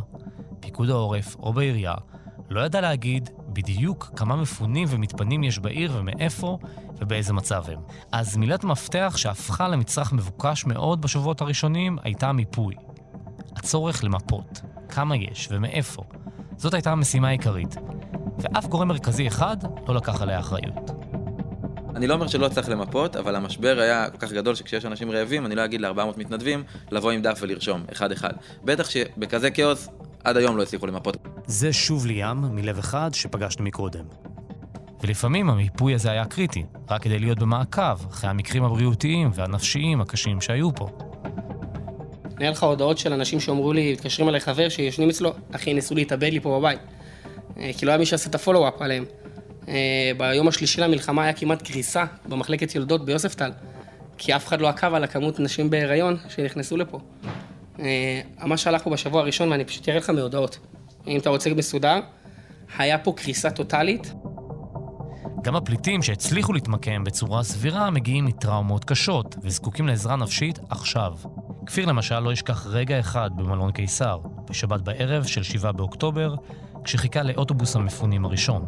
פיקוד 0.60 0.89
העורף 0.89 1.36
או 1.36 1.54
בעירייה, 1.54 1.94
לא 2.50 2.62
ידע 2.62 2.82
להגיד 2.82 3.30
בדיוק 3.48 4.12
כמה 4.15 4.36
מפונים 4.36 4.88
ומתפנים 4.92 5.44
יש 5.44 5.60
בעיר 5.60 5.92
ומאיפה 5.96 6.58
ובאיזה 7.01 7.34
מצב 7.34 7.63
הם. 7.68 7.80
אז 8.12 8.38
מילת 8.38 8.63
מפתח 8.63 9.13
שהפכה 9.18 9.68
למצרך 9.68 10.13
מבוקש 10.13 10.65
מאוד 10.65 11.01
בשבועות 11.01 11.42
הראשונים 11.42 11.98
הייתה 12.04 12.32
מיפוי. 12.32 12.75
הצורך 13.56 14.04
למפות, 14.04 14.62
כמה 14.89 15.15
יש 15.15 15.48
ומאיפה. 15.51 16.04
זאת 16.57 16.74
הייתה 16.74 16.91
המשימה 16.91 17.27
העיקרית, 17.27 17.75
ואף 18.39 18.65
גורם 18.65 18.88
מרכזי 18.88 19.27
אחד 19.27 19.57
לא 19.88 19.95
לקח 19.95 20.21
עליה 20.21 20.39
אחריות. 20.39 20.91
אני 21.95 22.07
לא 22.07 22.13
אומר 22.13 22.27
שלא 22.27 22.47
צריך 22.47 22.69
למפות, 22.69 23.15
אבל 23.15 23.35
המשבר 23.35 23.79
היה 23.79 24.09
כל 24.09 24.17
כך 24.17 24.31
גדול 24.31 24.55
שכשיש 24.55 24.85
אנשים 24.85 25.12
רעבים, 25.12 25.45
אני 25.45 25.55
לא 25.55 25.65
אגיד 25.65 25.81
ל-400 25.81 26.17
מתנדבים 26.17 26.63
לבוא 26.91 27.12
עם 27.12 27.21
דף 27.21 27.39
ולרשום, 27.41 27.83
אחד-אחד. 27.91 28.33
בטח 28.63 28.89
שבכזה 28.89 29.51
כאוס, 29.51 29.89
עד 30.24 30.38
היום 30.38 30.57
לא 30.57 30.63
הצליחו 30.63 30.88
למפות. 30.88 31.17
זה 31.45 31.74
שוב 31.74 32.05
ליאם, 32.05 32.55
מלב 32.55 32.77
אחד, 32.77 33.13
שפגשנו 33.13 33.65
מקודם. 33.65 34.05
ולפעמים 35.03 35.50
המיפוי 35.50 35.95
הזה 35.95 36.12
היה 36.12 36.25
קריטי, 36.25 36.65
רק 36.89 37.01
כדי 37.01 37.19
להיות 37.19 37.39
במעקב 37.39 38.05
אחרי 38.09 38.29
המקרים 38.29 38.63
הבריאותיים 38.63 39.31
והנפשיים 39.33 40.01
הקשים 40.01 40.41
שהיו 40.41 40.75
פה. 40.75 40.88
נראה 42.39 42.51
לך 42.51 42.63
הודעות 42.63 42.98
של 42.98 43.13
אנשים 43.13 43.39
שאומרו 43.39 43.74
לי, 43.74 43.94
מתקשרים 43.94 44.30
אליי 44.30 44.39
חבר 44.39 44.70
שישנים 44.70 45.10
אצלו, 45.10 45.34
אחי, 45.51 45.74
ניסו 45.74 45.96
להתאבד 45.96 46.30
לי 46.34 46.39
פה 46.39 46.60
בבית. 46.60 46.80
אה, 47.58 47.72
כי 47.77 47.86
לא 47.86 47.92
היה 47.92 47.98
מי 47.98 48.06
שעשה 48.06 48.30
את 48.30 48.36
הפולו-אפ 48.36 48.82
עליהם. 48.82 49.06
אה, 49.68 50.12
ביום 50.18 50.48
השלישי 50.48 50.82
למלחמה 50.82 51.24
היה 51.24 51.34
כמעט 51.34 51.62
קריסה 51.62 52.06
במחלקת 52.25 52.75
יולדות 52.75 53.06
ביוספטל, 53.06 53.51
כי 54.18 54.36
אף 54.36 54.48
אחד 54.48 54.62
לא 54.62 54.68
עקב 54.68 54.94
על 54.94 55.04
הכמות 55.04 55.39
נשים 55.39 55.70
בהיריון 55.70 56.18
שנכנסו 56.30 56.77
לפה. 56.77 57.00
אה, 57.80 58.22
מה 58.44 58.58
שהלך 58.58 58.84
פה 58.84 58.89
בשבוע 58.89 59.22
הראשון, 59.22 59.51
ואני 59.51 59.65
פשוט 59.65 59.89
אראה 59.89 60.00
לך 60.00 60.10
מהודעות. 60.10 60.60
אם 61.08 61.18
אתה 61.18 61.30
רוצה 61.30 61.54
מסודר, 61.54 62.00
היה 62.77 62.98
פה 62.98 63.13
קריסה 63.18 63.51
טוטאלית. 63.51 64.13
גם 65.44 65.56
הפליטים 65.56 66.04
שהצליחו 66.04 66.54
להתמקם 66.54 67.04
בצורה 67.04 67.44
סבירה 67.44 67.89
מגיעים 67.89 68.25
מטראומות 68.25 68.86
קשות 68.86 69.36
וזקוקים 69.44 69.88
לעזרה 69.88 70.15
נפשית 70.15 70.60
עכשיו. 70.70 71.13
כפיר 71.65 71.86
למשל 71.86 72.19
לא 72.19 72.34
ישכח 72.34 72.67
רגע 72.67 73.00
אחד 73.00 73.29
במלון 73.36 73.72
קיסר, 73.72 74.19
בשבת 74.50 74.81
בערב 74.81 75.24
של 75.24 75.43
7 75.43 75.72
באוקטובר, 75.72 76.36
כשחיכה 76.84 77.24
לאוטובוס 77.24 77.75
המפונים 77.75 78.25
הראשון. 78.25 78.65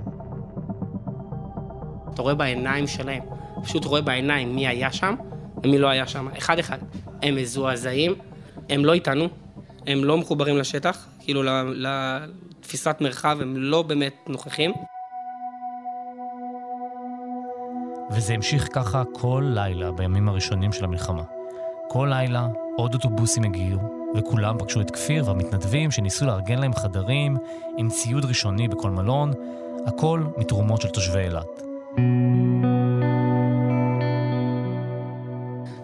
אתה 2.13 2.22
רואה 2.22 2.36
בעיניים 2.36 2.88
שלהם, 2.88 3.24
פשוט 3.63 3.86
רואה 3.86 4.01
בעיניים 4.01 4.56
מי 4.56 4.68
היה 4.68 4.92
שם 4.92 5.16
ומי 5.63 5.77
לא 5.77 5.88
היה 5.88 6.08
שם, 6.08 6.27
אחד-אחד. 6.38 6.77
הם 7.24 7.36
מזועזעים, 7.36 8.16
הם 8.70 8.86
לא 8.86 8.94
איתנו, 8.94 9.27
הם 9.88 10.04
לא 10.04 10.18
מחוברים 10.18 10.58
לשטח, 10.58 11.08
כאילו 11.20 11.44
לתפיסת 11.74 12.98
מרחב, 13.01 13.38
הם 13.42 13.58
לא 13.58 13.82
באמת 13.82 14.16
נוכחים. 14.27 14.72
וזה 18.12 18.34
המשיך 18.34 18.68
ככה 18.74 19.04
כל 19.13 19.44
לילה 19.54 19.92
בימים 19.92 20.30
הראשונים 20.30 20.72
של 20.72 20.86
המלחמה. 20.86 21.24
כל 21.89 22.08
לילה 22.12 22.48
עוד 22.79 22.93
אוטובוסים 22.93 23.43
הגיעו, 23.43 23.79
וכולם 24.15 24.57
פגשו 24.57 24.81
את 24.81 24.91
כפיר 24.91 25.27
והמתנדבים 25.27 25.91
שניסו 25.91 26.25
לארגן 26.25 26.60
להם 26.60 26.74
חדרים 26.74 27.38
עם 27.77 27.89
ציוד 27.89 28.25
ראשוני 28.25 28.67
בכל 28.67 28.89
מלון, 28.89 29.31
הכל 29.88 30.24
מתרומות 30.38 30.81
של 30.81 30.89
תושבי 30.89 31.19
אילת. 31.19 31.63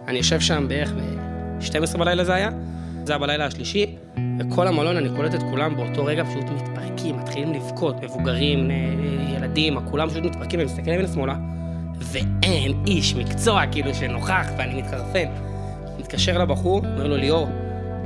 אני 0.08 0.16
יושב 0.16 0.40
שם 0.40 0.68
בערך 0.68 0.92
ב-12 0.92 1.98
בלילה 1.98 2.24
זה 2.24 2.34
היה, 2.34 2.50
זה 3.04 3.12
היה 3.12 3.18
בלילה 3.18 3.46
השלישי, 3.46 3.96
וכל 4.38 4.68
המלון, 4.68 4.96
אני 4.96 5.08
קולט 5.16 5.34
את 5.34 5.42
כולם 5.42 5.76
באותו 5.76 6.04
רגע 6.04 6.24
פשוט 6.24 6.44
מתפרקים, 6.44 7.16
מתחילים 7.16 7.52
לבכות, 7.52 8.04
מבוגרים, 8.04 8.70
אה, 8.70 8.76
ילדים, 9.36 9.90
כולם 9.90 10.08
פשוט 10.08 10.24
מתפרקים, 10.24 10.60
אני 10.60 10.66
מסתכל 10.66 10.90
ימינה 10.90 11.08
שמאלה, 11.08 11.36
ואין 12.00 12.84
איש 12.86 13.14
מקצוע 13.14 13.66
כאילו 13.72 13.94
שנוכח, 13.94 14.46
ואני 14.58 14.82
מתחרפן. 14.82 15.53
מתקשר 15.98 16.38
לבחור, 16.38 16.78
אומר 16.78 17.06
לו, 17.06 17.16
ליאור, 17.16 17.48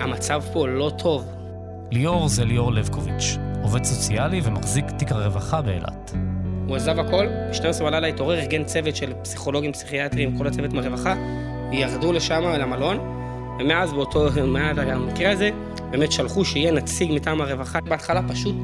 המצב 0.00 0.42
פה 0.52 0.68
לא 0.68 0.92
טוב. 0.99 1.35
ליאור 1.90 2.28
זה 2.28 2.45
ליאור 2.45 2.73
לבקוביץ', 2.73 3.37
עובד 3.62 3.85
סוציאלי 3.85 4.40
ומחזיק 4.45 4.85
תיק 4.90 5.12
הרווחה 5.12 5.62
באילת. 5.62 6.14
הוא 6.66 6.76
עזב 6.76 6.99
הכל, 6.99 7.26
ב-12 7.26 7.83
בלילה 7.83 8.07
התעורר, 8.07 8.38
ארגן 8.38 8.64
צוות 8.64 8.97
של 8.97 9.12
פסיכולוגים, 9.23 9.73
פסיכיאטרים, 9.73 10.38
כל 10.38 10.47
הצוות 10.47 10.73
מהרווחה, 10.73 11.14
ירדו 11.73 12.12
לשם, 12.12 12.42
למלון, 12.42 12.99
ומאז 13.61 13.92
באותו, 13.92 14.28
מאז 14.47 14.78
המקרה 14.78 15.33
הזה, 15.33 15.50
באמת 15.90 16.12
שלחו 16.12 16.45
שיהיה 16.45 16.73
נציג 16.73 17.12
מטעם 17.12 17.40
הרווחה. 17.40 17.80
בהתחלה 17.80 18.28
פשוט 18.28 18.57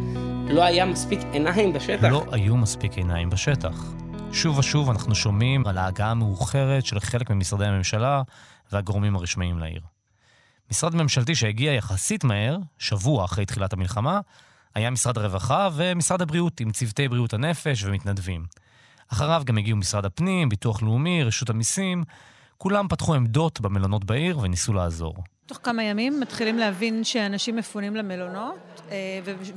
לא 0.48 0.62
היה 0.62 0.86
מספיק 0.86 1.20
עיניים 1.32 1.72
בשטח. 1.72 2.04
לא 2.10 2.24
היו 2.32 2.56
מספיק 2.56 2.96
עיניים 2.96 3.30
בשטח. 3.30 3.94
שוב 4.32 4.58
ושוב 4.58 4.90
אנחנו 4.90 5.14
שומעים 5.14 5.66
על 5.66 5.78
ההגעה 5.78 6.10
המאוחרת 6.10 6.86
של 6.86 7.00
חלק 7.00 7.30
ממשרדי 7.30 7.66
הממשלה 7.66 8.22
והגורמים 8.72 9.16
הרשמיים 9.16 9.58
לעיר. 9.58 9.80
משרד 10.70 10.94
ממשלתי 10.94 11.34
שהגיע 11.34 11.72
יחסית 11.72 12.24
מהר, 12.24 12.58
שבוע 12.78 13.24
אחרי 13.24 13.46
תחילת 13.46 13.72
המלחמה, 13.72 14.20
היה 14.74 14.90
משרד 14.90 15.18
הרווחה 15.18 15.68
ומשרד 15.74 16.22
הבריאות 16.22 16.60
עם 16.60 16.70
צוותי 16.70 17.08
בריאות 17.08 17.34
הנפש 17.34 17.84
ומתנדבים. 17.84 18.46
אחריו 19.08 19.42
גם 19.44 19.58
הגיעו 19.58 19.76
משרד 19.76 20.04
הפנים, 20.04 20.48
ביטוח 20.48 20.82
לאומי, 20.82 21.24
רשות 21.24 21.50
המיסים. 21.50 22.04
כולם 22.58 22.88
פתחו 22.88 23.14
עמדות 23.14 23.60
במלונות 23.60 24.04
בעיר 24.04 24.38
וניסו 24.38 24.72
לעזור. 24.72 25.14
תוך 25.46 25.58
כמה 25.62 25.82
ימים 25.82 26.20
מתחילים 26.20 26.58
להבין 26.58 27.04
שאנשים 27.04 27.56
מפונים 27.56 27.96
למלונות, 27.96 28.82
אה, 28.90 28.96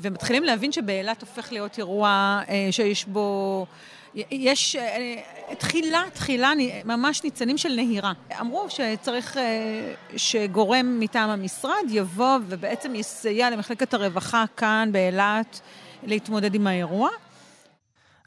ומתחילים 0.02 0.44
להבין 0.44 0.72
שבאילת 0.72 1.22
הופך 1.22 1.52
להיות 1.52 1.78
אירוע 1.78 2.42
אה, 2.50 2.68
שיש 2.72 3.06
בו... 3.06 3.66
יש 4.32 4.76
אה, 4.76 5.16
תחילה, 5.58 6.04
תחילה, 6.14 6.52
ממש 6.86 7.24
ניצנים 7.24 7.58
של 7.58 7.70
נהירה. 7.70 8.14
אמרו 8.40 8.68
שצריך 8.70 9.38
שגורם 10.18 10.98
מטעם 11.00 11.30
המשרד 11.30 11.84
יבוא 11.90 12.38
ובעצם 12.48 12.96
יסייע 12.96 13.50
למחלקת 13.50 13.94
הרווחה 13.94 14.44
כאן 14.58 14.90
באילת 14.92 15.62
להתמודד 16.04 16.56
עם 16.56 16.68
האירוע. 16.68 17.10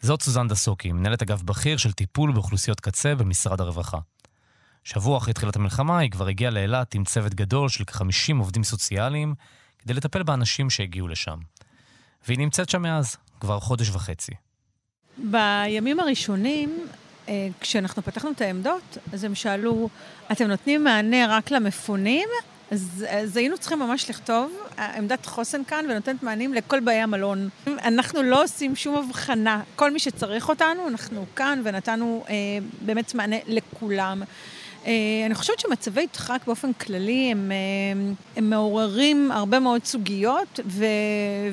זאת 0.02 0.22
סוזן 0.22 0.48
דסוקי, 0.48 0.92
מנהלת 0.92 1.22
אגף 1.22 1.42
בכיר 1.42 1.76
של 1.76 1.92
טיפול 1.92 2.32
באוכלוסיות 2.32 2.80
קצה 2.80 3.14
במשרד 3.14 3.60
הרווחה. 3.60 3.98
שבוע 4.84 5.18
אחרי 5.18 5.32
תחילת 5.32 5.56
המלחמה 5.56 5.98
היא 5.98 6.10
כבר 6.10 6.26
הגיעה 6.26 6.50
לאילת 6.50 6.94
עם 6.94 7.04
צוות 7.04 7.34
גדול 7.34 7.68
של 7.68 7.84
כ-50 7.84 8.36
עובדים 8.38 8.64
סוציאליים 8.64 9.34
כדי 9.78 9.94
לטפל 9.94 10.22
באנשים 10.22 10.70
שהגיעו 10.70 11.08
לשם. 11.08 11.38
והיא 12.26 12.38
נמצאת 12.38 12.68
שם 12.68 12.82
מאז, 12.82 13.16
כבר 13.40 13.60
חודש 13.60 13.90
וחצי. 13.90 14.32
בימים 15.22 16.00
הראשונים, 16.00 16.78
אה, 17.28 17.48
כשאנחנו 17.60 18.02
פתחנו 18.02 18.30
את 18.30 18.40
העמדות, 18.40 18.98
אז 19.12 19.24
הם 19.24 19.34
שאלו, 19.34 19.88
אתם 20.32 20.46
נותנים 20.46 20.84
מענה 20.84 21.36
רק 21.36 21.50
למפונים? 21.50 22.28
אז, 22.70 23.06
אז 23.08 23.36
היינו 23.36 23.58
צריכים 23.58 23.78
ממש 23.78 24.10
לכתוב, 24.10 24.52
עמדת 24.78 25.26
חוסן 25.26 25.64
כאן 25.64 25.84
ונותנת 25.88 26.22
מענים 26.22 26.54
לכל 26.54 26.80
באי 26.80 26.96
המלון. 26.96 27.48
אנחנו 27.66 28.22
לא 28.22 28.44
עושים 28.44 28.76
שום 28.76 28.96
הבחנה. 28.96 29.62
כל 29.76 29.90
מי 29.90 29.98
שצריך 29.98 30.48
אותנו, 30.48 30.88
אנחנו 30.88 31.24
כאן 31.36 31.60
ונתנו 31.64 32.24
אה, 32.28 32.34
באמת 32.80 33.14
מענה 33.14 33.36
לכולם. 33.46 34.22
אה, 34.86 34.92
אני 35.26 35.34
חושבת 35.34 35.60
שמצבי 35.60 36.06
דחק 36.12 36.42
באופן 36.46 36.72
כללי 36.72 37.28
הם, 37.32 37.52
אה, 37.52 38.12
הם 38.36 38.50
מעוררים 38.50 39.30
הרבה 39.32 39.60
מאוד 39.60 39.84
סוגיות, 39.84 40.60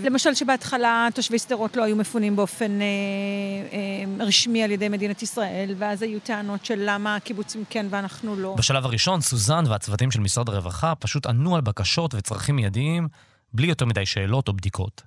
ולמשל 0.02 0.34
שבהתחלה 0.34 1.08
תושבי 1.14 1.40
שדרות 1.40 1.78
לא 1.78 1.84
היו 1.84 1.96
מפונים 1.96 2.36
באופן 2.36 2.80
אה, 2.82 4.26
רשמי 4.26 4.64
על 4.64 4.72
ידי 4.72 4.90
מדינת 4.90 5.22
ישראל, 5.22 5.76
ואז 5.78 6.02
היו 6.02 6.20
טענות 6.20 6.66
של 6.66 6.80
למה 6.86 7.16
הקיבוצים 7.16 7.64
כן 7.70 7.86
ואנחנו 7.90 8.36
לא. 8.36 8.56
בשלב 8.58 8.86
הראשון, 8.86 9.22
סוזן 9.22 9.64
והצוותים 9.68 10.12
של 10.12 10.20
משרד 10.20 10.50
הרווחה 10.50 10.96
פשוט 10.96 11.26
ענו 11.26 11.56
על 11.56 11.62
בקשות 11.62 12.16
וצרכים 12.16 12.56
מיידיים, 12.56 13.08
בלי 13.54 13.68
יותר 13.68 13.86
מדי 13.86 14.06
שאלות 14.06 14.48
או 14.48 14.54
בדיקות. 14.54 15.02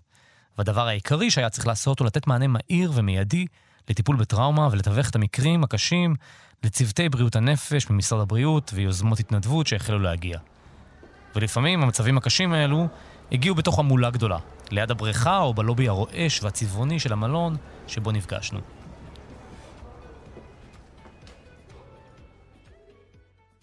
והדבר 0.59 0.89
העיקרי 0.89 1.31
שהיה 1.31 1.51
צריך 1.51 1.67
לעשות 1.67 1.99
הוא 1.99 2.07
לתת 2.07 2.27
מענה 2.27 2.47
מהיר 2.47 2.93
ומיידי 2.95 3.47
לטיפול 3.91 4.17
בטראומה 4.17 4.69
ולתווך 4.73 5.11
את 5.11 5.17
המקרים 5.17 5.65
הקשים 5.65 6.15
לצוותי 6.65 7.09
בריאות 7.09 7.37
הנפש 7.37 7.87
במשרד 7.87 8.21
הבריאות 8.21 8.71
ויוזמות 8.75 9.21
התנדבות 9.21 9.67
שהחלו 9.67 9.99
להגיע. 9.99 10.39
ולפעמים 11.35 11.83
המצבים 11.83 12.19
הקשים 12.19 12.53
האלו 12.53 12.89
הגיעו 13.33 13.55
בתוך 13.55 13.79
המולה 13.79 14.11
גדולה, 14.11 14.39
ליד 14.71 14.91
הבריכה 14.91 15.39
או 15.39 15.55
בלובי 15.55 15.89
הרועש 15.89 16.43
והצבעוני 16.43 17.01
של 17.01 17.13
המלון 17.13 17.57
שבו 17.87 18.13
נפגשנו. 18.13 18.61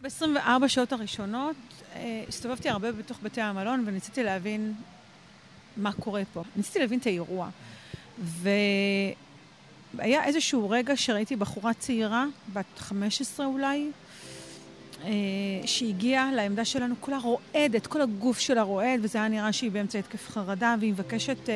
ב-24 0.02 0.68
שעות 0.68 0.92
הראשונות 0.92 1.56
אה, 1.96 2.24
הסתובבתי 2.28 2.70
הרבה 2.70 2.92
בתוך 2.92 3.18
בתי 3.24 3.42
המלון 3.42 3.84
וניסיתי 3.88 4.24
להבין 4.24 4.74
מה 5.78 5.92
קורה 5.92 6.22
פה. 6.34 6.44
ניסיתי 6.56 6.80
להבין 6.80 7.00
את 7.00 7.06
האירוע. 7.06 7.50
ו... 8.20 8.50
היה 9.98 10.26
איזשהו 10.26 10.70
רגע 10.70 10.98
שראיתי 10.98 11.36
בחורה 11.36 11.74
צעירה, 11.74 12.26
בת 12.54 12.66
15 12.78 13.46
אולי, 13.46 13.92
אה, 15.04 15.10
שהגיעה 15.66 16.32
לעמדה 16.32 16.66
שלנו, 16.66 16.96
כולה 17.00 17.18
רועדת, 17.18 17.88
כל 17.88 18.02
הגוף 18.02 18.40
שלה 18.40 18.62
רועד, 18.62 19.00
וזה 19.04 19.18
היה 19.18 19.28
נראה 19.28 19.54
שהיא 19.54 19.72
באמצע 19.72 20.00
התקף 20.00 20.30
חרדה, 20.30 20.76
והיא 20.80 20.94
מבקשת 20.94 21.50
אה, 21.50 21.56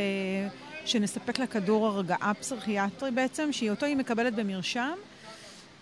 שנספק 0.86 1.40
לה 1.40 1.48
כדור 1.48 1.88
הרגעה 1.88 2.34
פסיכיאטרי 2.34 3.12
בעצם, 3.12 3.52
שאותו 3.52 3.86
היא 3.86 3.96
מקבלת 3.96 4.36
במרשם. 4.36 4.94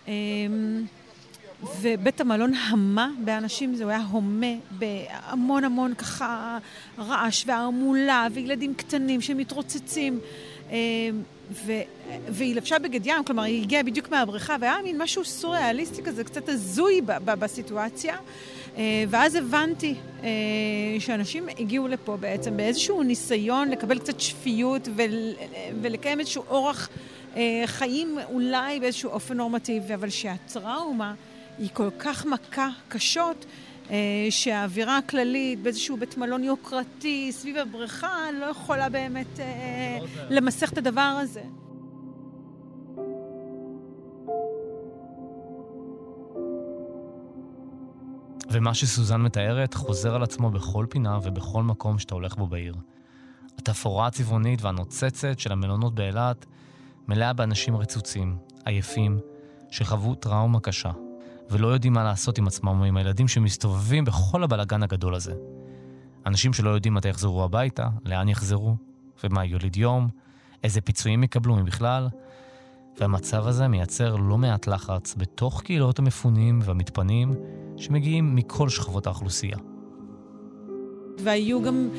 אה, 0.07 0.13
ובית 1.81 2.21
המלון 2.21 2.53
המה 2.53 3.09
באנשים, 3.23 3.75
זה 3.75 3.89
היה 3.89 4.01
הומה 4.11 4.55
בהמון 4.71 5.63
המון 5.63 5.93
ככה 5.95 6.57
רעש 6.97 7.43
והרמולה 7.47 8.27
וילדים 8.33 8.73
קטנים 8.73 9.21
שמתרוצצים. 9.21 10.19
ו, 11.51 11.71
והיא 12.29 12.55
לבשה 12.55 12.79
בגד 12.79 13.05
ים, 13.05 13.23
כלומר, 13.23 13.43
היא 13.43 13.63
הגיעה 13.63 13.83
בדיוק 13.83 14.09
מהבריכה, 14.09 14.55
והיה 14.59 14.75
מין 14.83 15.01
משהו 15.01 15.25
סוריאליסטי 15.25 16.03
כזה, 16.03 16.23
קצת 16.23 16.49
הזוי 16.49 17.01
ב, 17.01 17.11
ב, 17.25 17.33
בסיטואציה. 17.39 18.17
אה, 18.77 19.03
ואז 19.09 19.35
הבנתי 19.35 19.95
אה, 20.23 20.29
שאנשים 20.99 21.49
הגיעו 21.59 21.87
לפה 21.87 22.17
בעצם 22.17 22.57
באיזשהו 22.57 23.03
ניסיון 23.03 23.69
לקבל 23.69 23.99
קצת 23.99 24.19
שפיות 24.19 24.87
ול, 24.95 25.33
ולקיים 25.81 26.19
איזשהו 26.19 26.43
אורח 26.49 26.89
אה, 27.35 27.63
חיים 27.65 28.17
אולי 28.31 28.79
באיזשהו 28.79 29.11
אופן 29.11 29.37
נורמטיבי, 29.37 29.93
אבל 29.93 30.09
שהטראומה 30.09 31.13
היא 31.57 31.69
כל 31.73 31.89
כך 31.99 32.25
מכה 32.25 32.69
קשות, 32.87 33.45
שהאווירה 34.29 34.97
הכללית 34.97 35.63
באיזשהו 35.63 35.97
בית 35.97 36.17
מלון 36.17 36.43
יוקרתי 36.43 37.31
סביב 37.31 37.57
הבריכה 37.57 38.31
לא 38.39 38.45
יכולה 38.45 38.89
באמת 38.89 39.39
לא 39.39 40.35
למסך 40.35 40.73
את 40.73 40.77
הדבר 40.77 41.19
הזה. 41.21 41.41
ומה 48.51 48.73
שסוזן 48.73 49.21
מתארת 49.21 49.73
חוזר 49.73 50.15
על 50.15 50.23
עצמו 50.23 50.49
בכל 50.49 50.85
פינה 50.89 51.19
ובכל 51.23 51.63
מקום 51.63 51.99
שאתה 51.99 52.15
הולך 52.15 52.35
בו 52.35 52.47
בעיר. 52.47 52.75
התפאורה 53.57 54.07
הצבעונית 54.07 54.61
והנוצצת 54.61 55.39
של 55.39 55.51
המלונות 55.51 55.95
באילת 55.95 56.45
מלאה 57.07 57.33
באנשים 57.33 57.77
רצוצים, 57.77 58.37
עייפים, 58.65 59.19
שחוו 59.71 60.15
טראומה 60.15 60.59
קשה, 60.59 60.91
ולא 61.51 61.67
יודעים 61.67 61.93
מה 61.93 62.03
לעשות 62.03 62.37
עם 62.37 62.47
עצמם 62.47 62.79
או 62.79 62.83
עם 62.85 62.97
הילדים 62.97 63.27
שמסתובבים 63.27 64.05
בכל 64.05 64.43
הבלגן 64.43 64.83
הגדול 64.83 65.15
הזה. 65.15 65.33
אנשים 66.25 66.53
שלא 66.53 66.69
יודעים 66.69 66.93
מתי 66.93 67.09
יחזרו 67.09 67.43
הביתה, 67.43 67.89
לאן 68.05 68.29
יחזרו, 68.29 68.75
ומה 69.23 69.45
יוליד 69.45 69.77
יום, 69.77 70.07
איזה 70.63 70.81
פיצויים 70.81 71.23
יקבלו, 71.23 71.59
אם 71.59 71.65
בכלל. 71.65 72.07
והמצב 72.99 73.47
הזה 73.47 73.67
מייצר 73.67 74.15
לא 74.15 74.37
מעט 74.37 74.67
לחץ 74.67 75.15
בתוך 75.17 75.61
קהילות 75.61 75.99
המפונים 75.99 76.59
והמתפנים 76.63 77.33
שמגיעים 77.77 78.35
מכל 78.35 78.69
שכבות 78.69 79.07
האוכלוסייה. 79.07 79.57
והיו 81.23 81.63
גם 81.63 81.89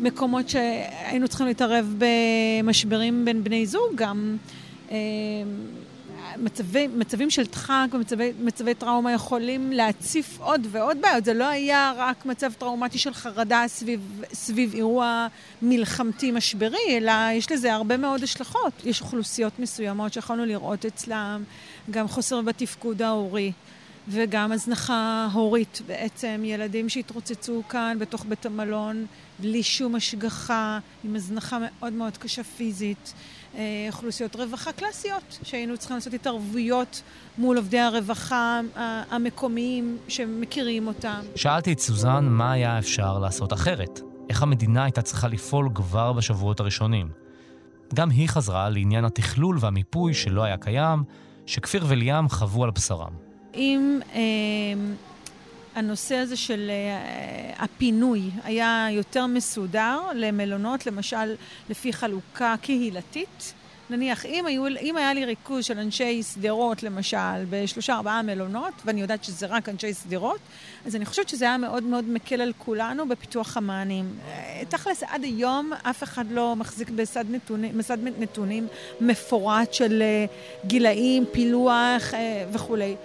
מקומות 0.00 0.48
שהיינו 0.48 1.28
צריכים 1.28 1.46
להתערב 1.46 1.94
במשברים 1.98 3.24
בין 3.24 3.44
בני 3.44 3.66
זוג, 3.66 3.82
גם 3.94 4.36
מצבי, 6.36 6.86
מצבים 6.86 7.30
של 7.30 7.44
דחק 7.44 7.86
ומצבי 7.92 8.74
טראומה 8.74 9.12
יכולים 9.12 9.72
להציף 9.72 10.38
עוד 10.40 10.66
ועוד 10.70 10.96
בעיות. 11.00 11.24
זה 11.24 11.34
לא 11.34 11.48
היה 11.48 11.92
רק 11.96 12.26
מצב 12.26 12.52
טראומטי 12.58 12.98
של 12.98 13.14
חרדה 13.14 13.64
סביב, 13.66 14.22
סביב 14.32 14.74
אירוע 14.74 15.26
מלחמתי 15.62 16.30
משברי, 16.30 16.78
אלא 16.88 17.12
יש 17.32 17.52
לזה 17.52 17.74
הרבה 17.74 17.96
מאוד 17.96 18.22
השלכות. 18.22 18.72
יש 18.84 19.00
אוכלוסיות 19.00 19.58
מסוימות 19.58 20.12
שיכולנו 20.12 20.44
לראות 20.44 20.84
אצלם 20.84 21.44
גם 21.90 22.08
חוסר 22.08 22.40
בתפקוד 22.40 23.02
ההורי. 23.02 23.52
וגם 24.08 24.52
הזנחה 24.52 25.28
הורית 25.32 25.80
בעצם, 25.86 26.42
ילדים 26.44 26.88
שהתרוצצו 26.88 27.62
כאן 27.68 27.96
בתוך 28.00 28.24
בית 28.28 28.46
המלון 28.46 29.06
בלי 29.38 29.62
שום 29.62 29.94
השגחה, 29.94 30.78
עם 31.04 31.16
הזנחה 31.16 31.58
מאוד 31.60 31.92
מאוד 31.92 32.16
קשה 32.16 32.44
פיזית. 32.44 33.12
אה, 33.54 33.86
אוכלוסיות 33.88 34.36
רווחה 34.36 34.72
קלאסיות, 34.72 35.38
שהיינו 35.42 35.76
צריכים 35.76 35.96
לעשות 35.96 36.14
התערבויות 36.14 37.02
מול 37.38 37.56
עובדי 37.56 37.78
הרווחה 37.78 38.60
המקומיים 39.10 39.98
שמכירים 40.08 40.86
אותם. 40.86 41.20
שאלתי 41.36 41.72
את 41.72 41.80
סוזן 41.80 42.24
מה 42.24 42.52
היה 42.52 42.78
אפשר 42.78 43.18
לעשות 43.18 43.52
אחרת. 43.52 44.00
איך 44.30 44.42
המדינה 44.42 44.84
הייתה 44.84 45.02
צריכה 45.02 45.28
לפעול 45.28 45.68
כבר 45.74 46.12
בשבועות 46.12 46.60
הראשונים. 46.60 47.08
גם 47.94 48.10
היא 48.10 48.28
חזרה 48.28 48.68
לעניין 48.68 49.04
התכלול 49.04 49.56
והמיפוי 49.60 50.14
שלא 50.14 50.42
היה 50.42 50.56
קיים, 50.56 51.02
שכפיר 51.46 51.84
וליאם 51.88 52.28
חוו 52.28 52.64
על 52.64 52.70
בשרם. 52.70 53.12
אם 53.54 54.00
אה, 54.14 54.20
הנושא 55.80 56.16
הזה 56.16 56.36
של 56.36 56.70
אה, 56.70 57.64
הפינוי 57.64 58.22
היה 58.44 58.86
יותר 58.90 59.26
מסודר 59.26 59.98
למלונות, 60.14 60.86
למשל 60.86 61.34
לפי 61.70 61.92
חלוקה 61.92 62.54
קהילתית. 62.62 63.54
נניח, 63.90 64.26
אם, 64.26 64.46
היו, 64.46 64.66
אם 64.66 64.96
היה 64.96 65.14
לי 65.14 65.24
ריכוז 65.24 65.64
של 65.64 65.78
אנשי 65.78 66.22
שדרות, 66.22 66.82
למשל, 66.82 67.44
בשלושה 67.50 67.94
ארבעה 67.94 68.22
מלונות, 68.22 68.74
ואני 68.84 69.00
יודעת 69.00 69.24
שזה 69.24 69.46
רק 69.46 69.68
אנשי 69.68 69.94
שדרות, 69.94 70.38
אז 70.86 70.96
אני 70.96 71.04
חושבת 71.04 71.28
שזה 71.28 71.44
היה 71.44 71.58
מאוד 71.58 71.82
מאוד 71.82 72.04
מקל 72.04 72.40
על 72.40 72.52
כולנו 72.58 73.08
בפיתוח 73.08 73.56
המענים. 73.56 74.18
אה, 74.28 74.62
תכלס, 74.68 75.02
עד 75.02 75.24
היום 75.24 75.72
אף 75.82 76.02
אחד 76.02 76.24
לא 76.30 76.56
מחזיק 76.56 76.90
בסד 76.90 77.24
נתונים, 77.30 77.78
בסד 77.78 77.98
נתונים 78.18 78.66
מפורט 79.00 79.74
של 79.74 80.02
אה, 80.02 80.24
גילאים, 80.66 81.24
פילוח 81.32 82.02
וכולי. 82.52 82.96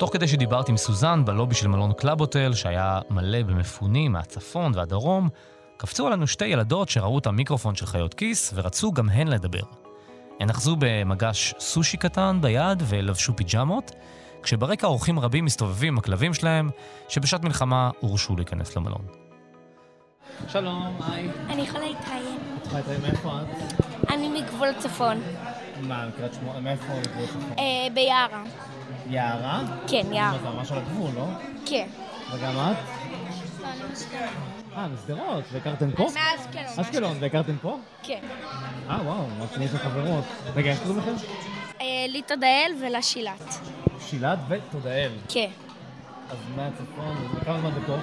תוך 0.00 0.12
כדי 0.12 0.28
שדיברתי 0.28 0.70
עם 0.72 0.76
סוזן 0.76 1.24
בלובי 1.24 1.54
של 1.54 1.68
מלון 1.68 1.92
קלאב 1.92 2.20
הוטל, 2.20 2.54
שהיה 2.54 3.00
מלא 3.10 3.42
במפונים 3.42 4.12
מהצפון 4.12 4.72
והדרום, 4.74 5.28
קפצו 5.76 6.06
עלינו 6.06 6.26
שתי 6.26 6.46
ילדות 6.46 6.88
שראו 6.88 7.18
את 7.18 7.26
המיקרופון 7.26 7.74
של 7.74 7.86
חיות 7.86 8.14
כיס 8.14 8.52
ורצו 8.54 8.92
גם 8.92 9.08
הן 9.08 9.28
לדבר. 9.28 9.62
הן 10.40 10.50
אחזו 10.50 10.76
במגש 10.78 11.54
סושי 11.58 11.96
קטן 11.96 12.38
ביד 12.40 12.82
ולבשו 12.86 13.36
פיג'מות, 13.36 13.92
כשברקע 14.42 14.86
אורחים 14.86 15.18
רבים 15.18 15.44
מסתובבים 15.44 15.94
עם 15.94 15.98
הכלבים 15.98 16.34
שלהם, 16.34 16.70
שבשעת 17.08 17.44
מלחמה 17.44 17.90
הורשו 18.00 18.36
להיכנס 18.36 18.76
למלון. 18.76 19.02
שלום, 20.48 21.00
היי. 21.00 21.30
אני 21.48 21.62
יכולה 21.62 21.84
להתראיין. 21.86 22.38
את 22.62 22.66
יכולה 22.66 22.80
להתראיין 22.80 23.02
מאיפה 23.02 23.32
את? 23.42 23.89
אני 24.12 24.28
מגבול 24.28 24.68
הצפון. 24.68 25.20
מה, 25.80 26.06
מקריית 26.08 26.34
שמונה? 26.34 26.60
מאיפה 26.60 26.84
גבול 26.84 27.24
הצפון? 27.24 27.52
אה, 27.58 27.64
ביערה. 27.94 28.42
יערה? 29.10 29.62
כן, 29.88 30.12
יערה. 30.12 30.38
זה 30.42 30.48
ממש 30.48 30.72
על 30.72 30.78
הגבול, 30.78 31.10
לא? 31.14 31.26
כן. 31.66 31.86
וגם 32.32 32.52
את? 32.72 32.76
אה, 34.76 34.88
משדרות, 34.88 35.44
והכרתם 35.52 35.90
פה? 35.90 36.02
מאשקלון. 36.04 36.64
אשקלון, 36.80 37.16
והכרתם 37.20 37.56
פה? 37.62 37.78
כן. 38.02 38.20
אה, 38.90 38.98
וואו, 39.04 39.26
מה 39.38 39.64
יש 39.64 39.74
לך 39.74 39.82
חברות. 39.82 40.24
רגע, 40.54 40.70
איך 40.70 40.78
קוראים 40.82 40.98
לכם? 40.98 41.14
אה, 41.80 41.86
לי 42.08 42.22
תודאל 42.22 42.72
ולה 42.80 43.02
שילת. 43.02 43.58
שילת 44.00 44.38
ותודאל. 44.48 45.10
כן. 45.28 45.50
אז 46.30 46.36
מהצפון, 46.56 47.16
כמה 47.44 47.60
זמן 47.60 47.70
זה 47.74 47.80
פה? 47.86 47.96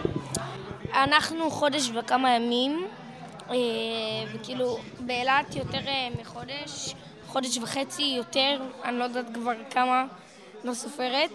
אנחנו 1.04 1.52
חודש 1.52 1.90
וכמה 2.00 2.36
ימים, 2.36 2.88
וכאילו 4.34 4.78
באילת 5.00 5.56
יותר 5.56 5.88
אה, 5.88 6.08
מחודש, 6.22 6.96
חודש 7.28 7.58
וחצי, 7.58 8.14
יותר, 8.18 8.62
אני 8.86 9.00
לא 9.00 9.04
יודעת 9.04 9.26
כבר 9.34 9.54
כמה, 9.70 10.06
לא 10.64 10.74
סופרת. 10.74 11.30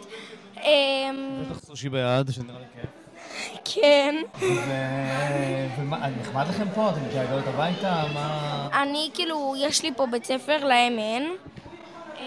אמ, 0.57 1.43
בטח 1.51 1.65
סושי 1.65 1.89
ביד, 1.89 2.31
שנראה 2.31 2.59
לי 2.59 2.67
כיף. 2.75 2.91
כן. 3.65 4.15
ומה, 5.79 6.09
נחמד 6.09 6.47
לכם 6.49 6.67
פה? 6.75 6.91
אתם 6.91 7.05
מתגעגעות 7.07 7.45
הביתה? 7.47 8.05
מה... 8.15 8.69
אני 8.83 9.11
כאילו, 9.15 9.55
יש 9.59 9.83
לי 9.83 9.91
פה 9.97 10.07
בית 10.07 10.25
ספר, 10.25 10.65
להם 10.65 10.99
אין. 10.99 11.37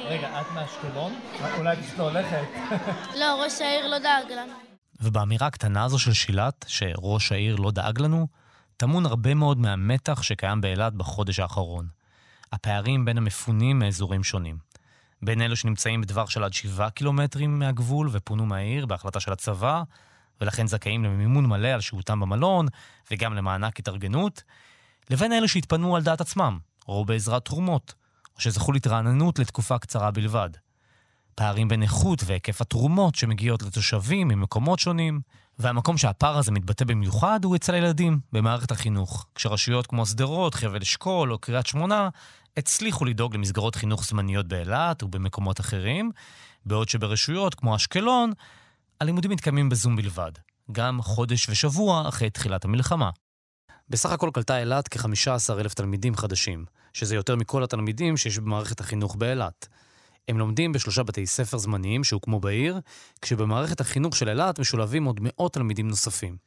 רגע, 0.07 0.41
את 0.41 0.45
מאשקלון? 0.55 1.13
אולי 1.57 1.75
פשוט 1.75 1.97
לא 1.97 2.03
הולכת. 2.03 2.43
לא, 3.19 3.43
ראש 3.43 3.61
העיר 3.61 3.87
לא 3.87 3.99
דאג 3.99 4.31
לנו. 4.31 4.53
ובאמירה 5.01 5.47
הקטנה 5.47 5.83
הזו 5.83 5.99
של 5.99 6.13
שילת, 6.13 6.65
שראש 6.67 7.31
העיר 7.31 7.55
לא 7.55 7.71
דאג 7.71 8.01
לנו, 8.01 8.27
טמון 8.77 9.05
הרבה 9.05 9.33
מאוד 9.33 9.57
מהמתח 9.57 10.21
שקיים 10.21 10.61
באילת 10.61 10.93
בחודש 10.93 11.39
האחרון. 11.39 11.87
הפערים 12.51 13.05
בין 13.05 13.17
המפונים 13.17 13.79
מאזורים 13.79 14.23
שונים. 14.23 14.57
בין 15.21 15.41
אלו 15.41 15.55
שנמצאים 15.55 16.01
בטווח 16.01 16.29
של 16.29 16.43
עד 16.43 16.53
שבעה 16.53 16.89
קילומטרים 16.89 17.59
מהגבול 17.59 18.09
ופונו 18.11 18.45
מהעיר 18.45 18.85
בהחלטה 18.85 19.19
של 19.19 19.31
הצבא, 19.31 19.83
ולכן 20.41 20.67
זכאים 20.67 21.03
למימון 21.03 21.45
מלא 21.45 21.67
על 21.67 21.81
שהותם 21.81 22.19
במלון 22.19 22.67
וגם 23.11 23.33
למענק 23.33 23.79
התארגנות, 23.79 24.43
לבין 25.09 25.33
אלו 25.33 25.47
שהתפנו 25.47 25.95
על 25.95 26.03
דעת 26.03 26.21
עצמם, 26.21 26.59
או 26.87 27.05
בעזרת 27.05 27.45
תרומות, 27.45 27.93
או 28.35 28.41
שזכו 28.41 28.71
להתרעננות 28.71 29.39
לתקופה 29.39 29.77
קצרה 29.77 30.11
בלבד. 30.11 30.49
פערים 31.35 31.67
בין 31.67 31.83
איכות 31.83 32.23
והיקף 32.25 32.61
התרומות 32.61 33.15
שמגיעות 33.15 33.63
לתושבים 33.63 34.27
ממקומות 34.27 34.79
שונים, 34.79 35.21
והמקום 35.59 35.97
שהפער 35.97 36.37
הזה 36.37 36.51
מתבטא 36.51 36.85
במיוחד 36.85 37.39
הוא 37.43 37.55
אצל 37.55 37.75
הילדים, 37.75 38.19
במערכת 38.31 38.71
החינוך, 38.71 39.25
כשרשויות 39.35 39.87
כמו 39.87 40.05
שדרות, 40.05 40.55
חבל 40.55 40.81
אשכול 40.81 41.33
או 41.33 41.39
קריית 41.39 41.65
שמונה 41.65 42.09
הצליחו 42.57 43.05
לדאוג 43.05 43.35
למסגרות 43.35 43.75
חינוך 43.75 44.05
זמניות 44.05 44.47
באילת 44.47 45.03
ובמקומות 45.03 45.59
אחרים, 45.59 46.11
בעוד 46.65 46.89
שברשויות 46.89 47.55
כמו 47.55 47.75
אשקלון, 47.75 48.31
הלימודים 49.01 49.31
מתקיימים 49.31 49.69
בזום 49.69 49.95
בלבד, 49.95 50.31
גם 50.71 51.01
חודש 51.01 51.49
ושבוע 51.49 52.09
אחרי 52.09 52.29
תחילת 52.29 52.65
המלחמה. 52.65 53.09
בסך 53.89 54.11
הכל 54.11 54.29
קלטה 54.33 54.59
אילת 54.59 54.87
כ-15,000 54.87 55.73
תלמידים 55.75 56.15
חדשים, 56.15 56.65
שזה 56.93 57.15
יותר 57.15 57.35
מכל 57.35 57.63
התלמידים 57.63 58.17
שיש 58.17 58.39
במערכת 58.39 58.79
החינוך 58.79 59.15
באילת. 59.15 59.67
הם 60.27 60.39
לומדים 60.39 60.71
בשלושה 60.71 61.03
בתי 61.03 61.25
ספר 61.25 61.57
זמניים 61.57 62.03
שהוקמו 62.03 62.39
בעיר, 62.39 62.79
כשבמערכת 63.21 63.81
החינוך 63.81 64.15
של 64.15 64.29
אילת 64.29 64.59
משולבים 64.59 65.05
עוד 65.05 65.19
מאות 65.21 65.53
תלמידים 65.53 65.87
נוספים. 65.87 66.37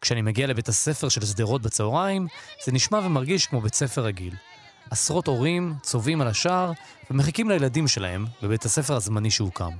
כשאני 0.00 0.22
מגיע 0.22 0.46
לבית 0.46 0.68
הספר 0.68 1.08
של 1.08 1.24
שדרות 1.24 1.62
בצהריים, 1.62 2.26
זה 2.64 2.72
נשמע 2.72 2.98
ומרגיש 2.98 3.46
כמו 3.46 3.60
בית 3.60 3.74
ספר 3.74 4.02
רגיל. 4.02 4.34
עשרות 4.90 5.26
הורים 5.26 5.74
צובעים 5.82 6.20
על 6.20 6.28
השער 6.28 6.72
ומחכים 7.10 7.48
לילדים 7.50 7.88
שלהם 7.88 8.24
בבית 8.42 8.64
הספר 8.64 8.96
הזמני 8.96 9.30
שהוקם. 9.30 9.70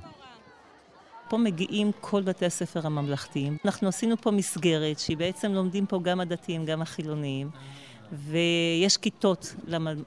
פה 1.29 1.37
מגיעים 1.37 1.91
כל 2.01 2.21
בתי 2.21 2.45
הספר 2.45 2.85
הממלכתיים. 2.85 3.57
אנחנו 3.65 3.87
עשינו 3.87 4.15
פה 4.21 4.31
מסגרת 4.31 4.99
שהיא 4.99 5.17
בעצם 5.17 5.51
לומדים 5.51 5.85
פה 5.85 5.99
גם 6.03 6.19
הדתיים, 6.19 6.65
גם 6.65 6.81
החילוניים, 6.81 7.49
ויש 8.11 8.97
כיתות 8.97 9.55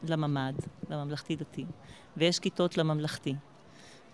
לממ"ד, 0.03 0.55
לממלכתי-דתי, 0.91 1.65
ויש 2.17 2.39
כיתות 2.39 2.79
לממלכתי. 2.79 3.35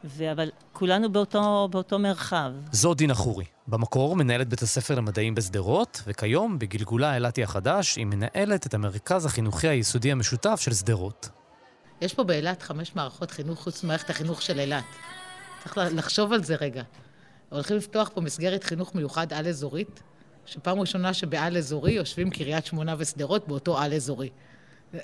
ו... 0.04 0.32
אבל 0.32 0.50
כולנו 0.72 1.12
באותו, 1.12 1.68
באותו 1.70 1.98
מרחב. 1.98 2.52
זו 2.72 2.94
דינה 2.94 3.14
חורי. 3.14 3.44
במקור 3.68 4.16
מנהלת 4.16 4.48
בית 4.48 4.62
הספר 4.62 4.94
למדעים 4.94 5.34
בשדרות, 5.34 6.02
וכיום, 6.06 6.58
בגלגולה 6.58 7.14
אילתי 7.14 7.42
החדש, 7.42 7.96
היא 7.96 8.06
מנהלת 8.06 8.66
את 8.66 8.74
המרכז 8.74 9.26
החינוכי 9.26 9.68
היסודי 9.68 10.12
המשותף 10.12 10.60
של 10.60 10.74
שדרות. 10.74 11.28
יש 12.00 12.14
פה 12.14 12.24
באילת 12.24 12.62
חמש 12.62 12.96
מערכות 12.96 13.30
חינוך 13.30 13.62
חוץ 13.62 13.84
ממערכת 13.84 14.10
החינוך 14.10 14.42
של 14.42 14.60
אילת. 14.60 14.84
צריך 15.62 15.78
לחשוב 15.78 16.32
על 16.32 16.44
זה 16.44 16.54
רגע. 16.54 16.82
הולכים 17.48 17.76
לפתוח 17.76 18.10
פה 18.14 18.20
מסגרת 18.20 18.64
חינוך 18.64 18.94
מיוחד 18.94 19.32
על-אזורית, 19.32 20.02
שפעם 20.46 20.80
ראשונה 20.80 21.14
שבעל-אזורי 21.14 21.92
יושבים 21.92 22.30
קריית 22.30 22.66
שמונה 22.66 22.94
ושדרות 22.98 23.48
באותו 23.48 23.78
על-אזורי. 23.78 24.30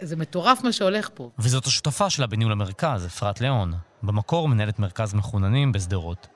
זה 0.01 0.16
מטורף 0.16 0.64
מה 0.64 0.72
שהולך 0.72 1.11
פה. 1.14 1.31
וזאת 1.38 1.66
השותפה 1.66 2.11
שלה 2.11 2.27
בניהול 2.27 2.53
המרכז, 2.53 3.07
אפרת 3.07 3.40
ליאון. 3.40 3.74
במקור 4.03 4.48
מנהלת 4.48 4.79
מרכז 4.79 5.14
מחוננים 5.14 5.72
בשדרות. 5.72 6.27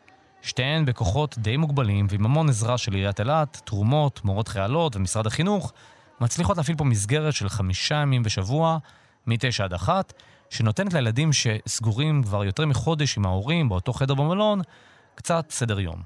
שתיהן 0.42 0.84
בכוחות 0.84 1.38
די 1.38 1.56
מוגבלים 1.56 2.06
ועם 2.10 2.24
המון 2.24 2.48
עזרה 2.48 2.78
של 2.78 2.92
עיריית 2.92 3.20
אילת, 3.20 3.60
תרומות, 3.64 4.24
מורות 4.24 4.48
חיילות 4.48 4.96
ומשרד 4.96 5.26
החינוך, 5.26 5.72
מצליחות 6.20 6.56
להפעיל 6.56 6.76
פה 6.76 6.84
מסגרת 6.84 7.34
של 7.34 7.48
חמישה 7.48 7.94
ימים 7.94 8.22
בשבוע, 8.22 8.78
מתשע 9.26 9.64
עד 9.64 9.72
אחת, 9.72 10.12
שנותנת 10.50 10.92
לילדים 10.92 11.30
שסגורים 11.32 12.22
כבר 12.22 12.44
יותר 12.44 12.66
מחודש 12.66 13.16
עם 13.18 13.26
ההורים 13.26 13.68
באותו 13.68 13.92
חדר 13.92 14.14
במלון, 14.14 14.60
קצת 15.14 15.50
סדר 15.50 15.80
יום. 15.80 16.02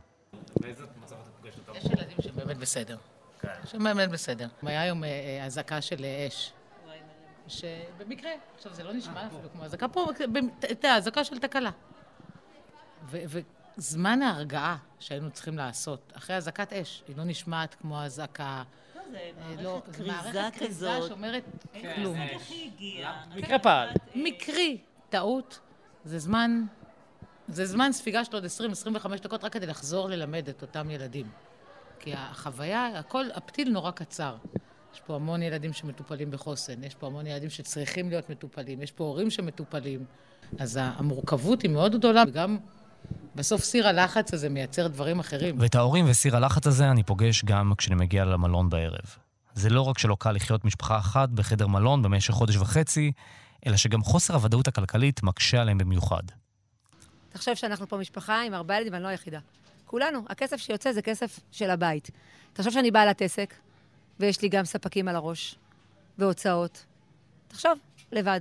יש 1.74 1.84
ילדים 1.84 2.16
שהם 2.22 2.36
באמת 2.36 2.56
בסדר. 2.56 2.96
שהם 3.64 3.84
באמת 3.84 4.10
בסדר. 4.10 4.48
היה 4.62 4.82
היום 4.82 5.04
אה, 5.04 5.44
אזעקה 5.46 5.80
של 5.80 6.04
אה, 6.04 6.26
אש. 6.28 6.52
שבמקרה, 7.48 8.30
עכשיו 8.56 8.74
זה 8.74 8.84
לא 8.84 8.92
נשמע 8.92 9.26
אפילו 9.26 9.52
כמו 9.52 9.64
אזעקה 9.64 9.88
פה, 9.88 10.06
אתה 10.58 10.70
יודע, 10.70 10.96
אזעקה 10.96 11.24
של 11.24 11.38
תקלה. 11.38 11.70
וזמן 13.10 14.22
ההרגעה 14.22 14.76
שהיינו 15.00 15.30
צריכים 15.30 15.58
לעשות, 15.58 16.12
אחרי 16.16 16.36
אזעקת 16.36 16.72
אש, 16.72 17.02
היא 17.08 17.16
לא 17.16 17.24
נשמעת 17.24 17.74
כמו 17.74 18.02
אזעקה... 18.02 18.62
לא, 19.62 19.82
זה 19.86 20.04
מערכת 20.06 20.58
כריזה 20.58 20.98
שאומרת 21.08 21.44
כלום. 21.94 22.16
היא 22.16 22.72
הגיעה? 22.72 23.24
מקרה 23.36 23.58
פעל. 23.58 23.88
מקרי, 24.14 24.78
טעות, 25.08 25.60
זה 26.04 26.18
זמן, 26.18 26.64
זה 27.48 27.66
זמן 27.66 27.92
ספיגה 27.92 28.24
של 28.24 28.32
עוד 28.32 28.44
20-25 28.44 29.22
דקות 29.22 29.44
רק 29.44 29.52
כדי 29.52 29.66
לחזור 29.66 30.08
ללמד 30.08 30.48
את 30.48 30.62
אותם 30.62 30.90
ילדים. 30.90 31.30
כי 31.98 32.14
החוויה, 32.14 32.98
הכל, 32.98 33.24
הפתיל 33.34 33.70
נורא 33.70 33.90
קצר. 33.90 34.36
יש 34.96 35.00
פה 35.06 35.14
המון 35.14 35.42
ילדים 35.42 35.72
שמטופלים 35.72 36.30
בחוסן, 36.30 36.84
יש 36.84 36.94
פה 36.94 37.06
המון 37.06 37.26
ילדים 37.26 37.50
שצריכים 37.50 38.08
להיות 38.08 38.30
מטופלים, 38.30 38.82
יש 38.82 38.92
פה 38.92 39.04
הורים 39.04 39.30
שמטופלים. 39.30 40.04
אז 40.58 40.78
המורכבות 40.82 41.62
היא 41.62 41.70
מאוד 41.70 41.96
גדולה, 41.96 42.22
וגם 42.28 42.58
בסוף 43.34 43.64
סיר 43.64 43.88
הלחץ 43.88 44.34
הזה 44.34 44.48
מייצר 44.48 44.86
דברים 44.86 45.20
אחרים. 45.20 45.60
ואת 45.60 45.74
ההורים 45.74 46.04
וסיר 46.08 46.36
הלחץ 46.36 46.66
הזה 46.66 46.90
אני 46.90 47.02
פוגש 47.02 47.44
גם 47.44 47.72
כשאני 47.78 47.94
מגיע 47.94 48.24
למלון 48.24 48.70
בערב. 48.70 49.16
זה 49.54 49.70
לא 49.70 49.80
רק 49.80 49.98
שלא 49.98 50.16
קל 50.20 50.32
לחיות 50.32 50.64
משפחה 50.64 50.98
אחת 50.98 51.28
בחדר 51.28 51.66
מלון 51.66 52.02
במשך 52.02 52.34
חודש 52.34 52.56
וחצי, 52.56 53.12
אלא 53.66 53.76
שגם 53.76 54.02
חוסר 54.02 54.34
הוודאות 54.34 54.68
הכלכלית 54.68 55.22
מקשה 55.22 55.60
עליהם 55.60 55.78
במיוחד. 55.78 56.22
תחשוב 57.28 57.54
שאנחנו 57.54 57.88
פה 57.88 57.96
משפחה 57.96 58.42
עם 58.42 58.54
ארבעה 58.54 58.76
ילדים 58.76 58.92
ואני 58.92 59.02
לא 59.02 59.08
היחידה. 59.08 59.38
כולנו, 59.84 60.20
הכסף 60.28 60.56
שיוצא 60.56 60.92
זה 60.92 61.02
כסף 61.02 61.40
של 61.50 61.70
הבית. 61.70 62.10
תחשוב 62.52 62.72
שאני 62.72 62.90
בעלת 62.90 63.22
עסק, 63.22 63.54
ויש 64.20 64.42
לי 64.42 64.48
גם 64.48 64.64
ספקים 64.64 65.08
על 65.08 65.16
הראש, 65.16 65.56
והוצאות. 66.18 66.84
תחשוב, 67.48 67.78
לבד. 68.12 68.40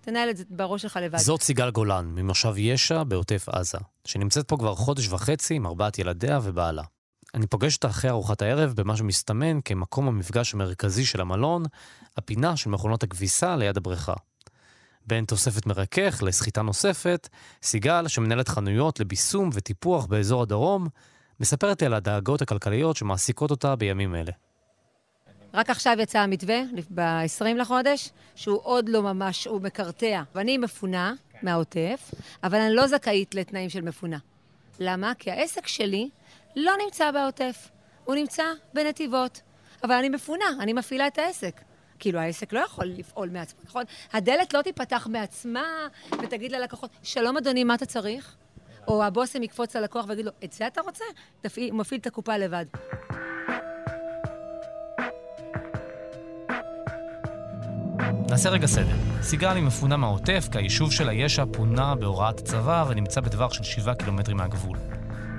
תנהל 0.00 0.30
את 0.30 0.36
זה 0.36 0.44
בראש 0.50 0.82
שלך 0.82 0.98
לבד. 1.02 1.18
זאת 1.18 1.42
סיגל 1.42 1.70
גולן, 1.70 2.06
ממושב 2.06 2.54
ישע 2.56 3.02
בעוטף 3.02 3.48
עזה, 3.48 3.78
שנמצאת 4.04 4.48
פה 4.48 4.56
כבר 4.56 4.74
חודש 4.74 5.08
וחצי 5.08 5.54
עם 5.54 5.66
ארבעת 5.66 5.98
ילדיה 5.98 6.38
ובעלה. 6.42 6.82
אני 7.34 7.46
פוגש 7.46 7.76
אותה 7.76 7.88
אחרי 7.88 8.10
ארוחת 8.10 8.42
הערב 8.42 8.72
במה 8.76 8.96
שמסתמן 8.96 9.60
כמקום 9.64 10.08
המפגש 10.08 10.54
המרכזי 10.54 11.04
של 11.04 11.20
המלון, 11.20 11.62
הפינה 12.16 12.56
של 12.56 12.70
מכונות 12.70 13.02
הכביסה 13.02 13.56
ליד 13.56 13.76
הבריכה. 13.76 14.14
בין 15.06 15.24
תוספת 15.24 15.66
מרכך 15.66 16.22
לסחיטה 16.26 16.62
נוספת, 16.62 17.28
סיגל, 17.62 18.08
שמנהלת 18.08 18.48
חנויות 18.48 19.00
לביסום 19.00 19.50
וטיפוח 19.52 20.06
באזור 20.06 20.42
הדרום, 20.42 20.88
מספרת 21.40 21.80
לי 21.80 21.86
על 21.86 21.94
הדאגות 21.94 22.42
הכלכליות 22.42 22.96
שמעסיקות 22.96 23.50
אותה 23.50 23.76
בימים 23.76 24.14
אלה. 24.14 24.32
רק 25.54 25.70
עכשיו 25.70 25.96
יצא 26.00 26.18
המתווה, 26.18 26.60
ב-20 26.94 27.54
לחודש, 27.56 28.10
שהוא 28.34 28.60
עוד 28.62 28.88
לא 28.88 29.02
ממש, 29.02 29.46
הוא 29.46 29.60
מקרטע. 29.60 30.22
ואני 30.34 30.58
מפונה 30.58 31.14
מהעוטף, 31.42 32.14
אבל 32.44 32.58
אני 32.58 32.74
לא 32.74 32.86
זכאית 32.86 33.34
לתנאים 33.34 33.68
של 33.68 33.80
מפונה. 33.80 34.18
למה? 34.80 35.12
כי 35.18 35.30
העסק 35.30 35.66
שלי 35.66 36.08
לא 36.56 36.72
נמצא 36.84 37.10
בעוטף, 37.10 37.68
הוא 38.04 38.14
נמצא 38.14 38.44
בנתיבות. 38.74 39.40
אבל 39.84 39.94
אני 39.94 40.08
מפונה, 40.08 40.44
אני 40.60 40.72
מפעילה 40.72 41.06
את 41.06 41.18
העסק. 41.18 41.60
כאילו, 41.98 42.18
העסק 42.18 42.52
לא 42.52 42.60
יכול 42.60 42.86
לפעול 42.86 43.28
מעצמו, 43.28 43.60
נכון? 43.64 43.84
הדלת 44.12 44.54
לא 44.54 44.62
תיפתח 44.62 45.06
מעצמה 45.10 45.88
ותגיד 46.22 46.52
ללקוחות, 46.52 46.90
שלום 47.02 47.36
אדוני, 47.36 47.64
מה 47.64 47.74
אתה 47.74 47.86
צריך? 47.86 48.36
או 48.88 49.04
הבושם 49.04 49.42
יקפוץ 49.42 49.76
ללקוח 49.76 50.04
ויגיד 50.08 50.24
לו, 50.24 50.32
את 50.44 50.52
זה 50.52 50.66
אתה 50.66 50.80
רוצה? 50.80 51.04
תפעיל, 51.40 51.72
מפעיל 51.72 52.00
את 52.00 52.06
הקופה 52.06 52.36
לבד. 52.36 52.64
נעשה 58.32 58.48
רגע 58.50 58.66
סדר. 58.66 58.96
סיגל 59.22 59.54
היא 59.54 59.62
מפונה 59.62 59.96
מהעוטף, 59.96 60.48
כי 60.52 60.58
היישוב 60.58 60.92
שלה 60.92 61.12
יש"ע 61.12 61.44
פונה 61.52 61.94
בהוראת 61.94 62.38
הצבא 62.38 62.84
ונמצא 62.88 63.20
בטווח 63.20 63.52
של 63.52 63.64
7 63.64 63.94
קילומטרים 63.94 64.36
מהגבול. 64.36 64.78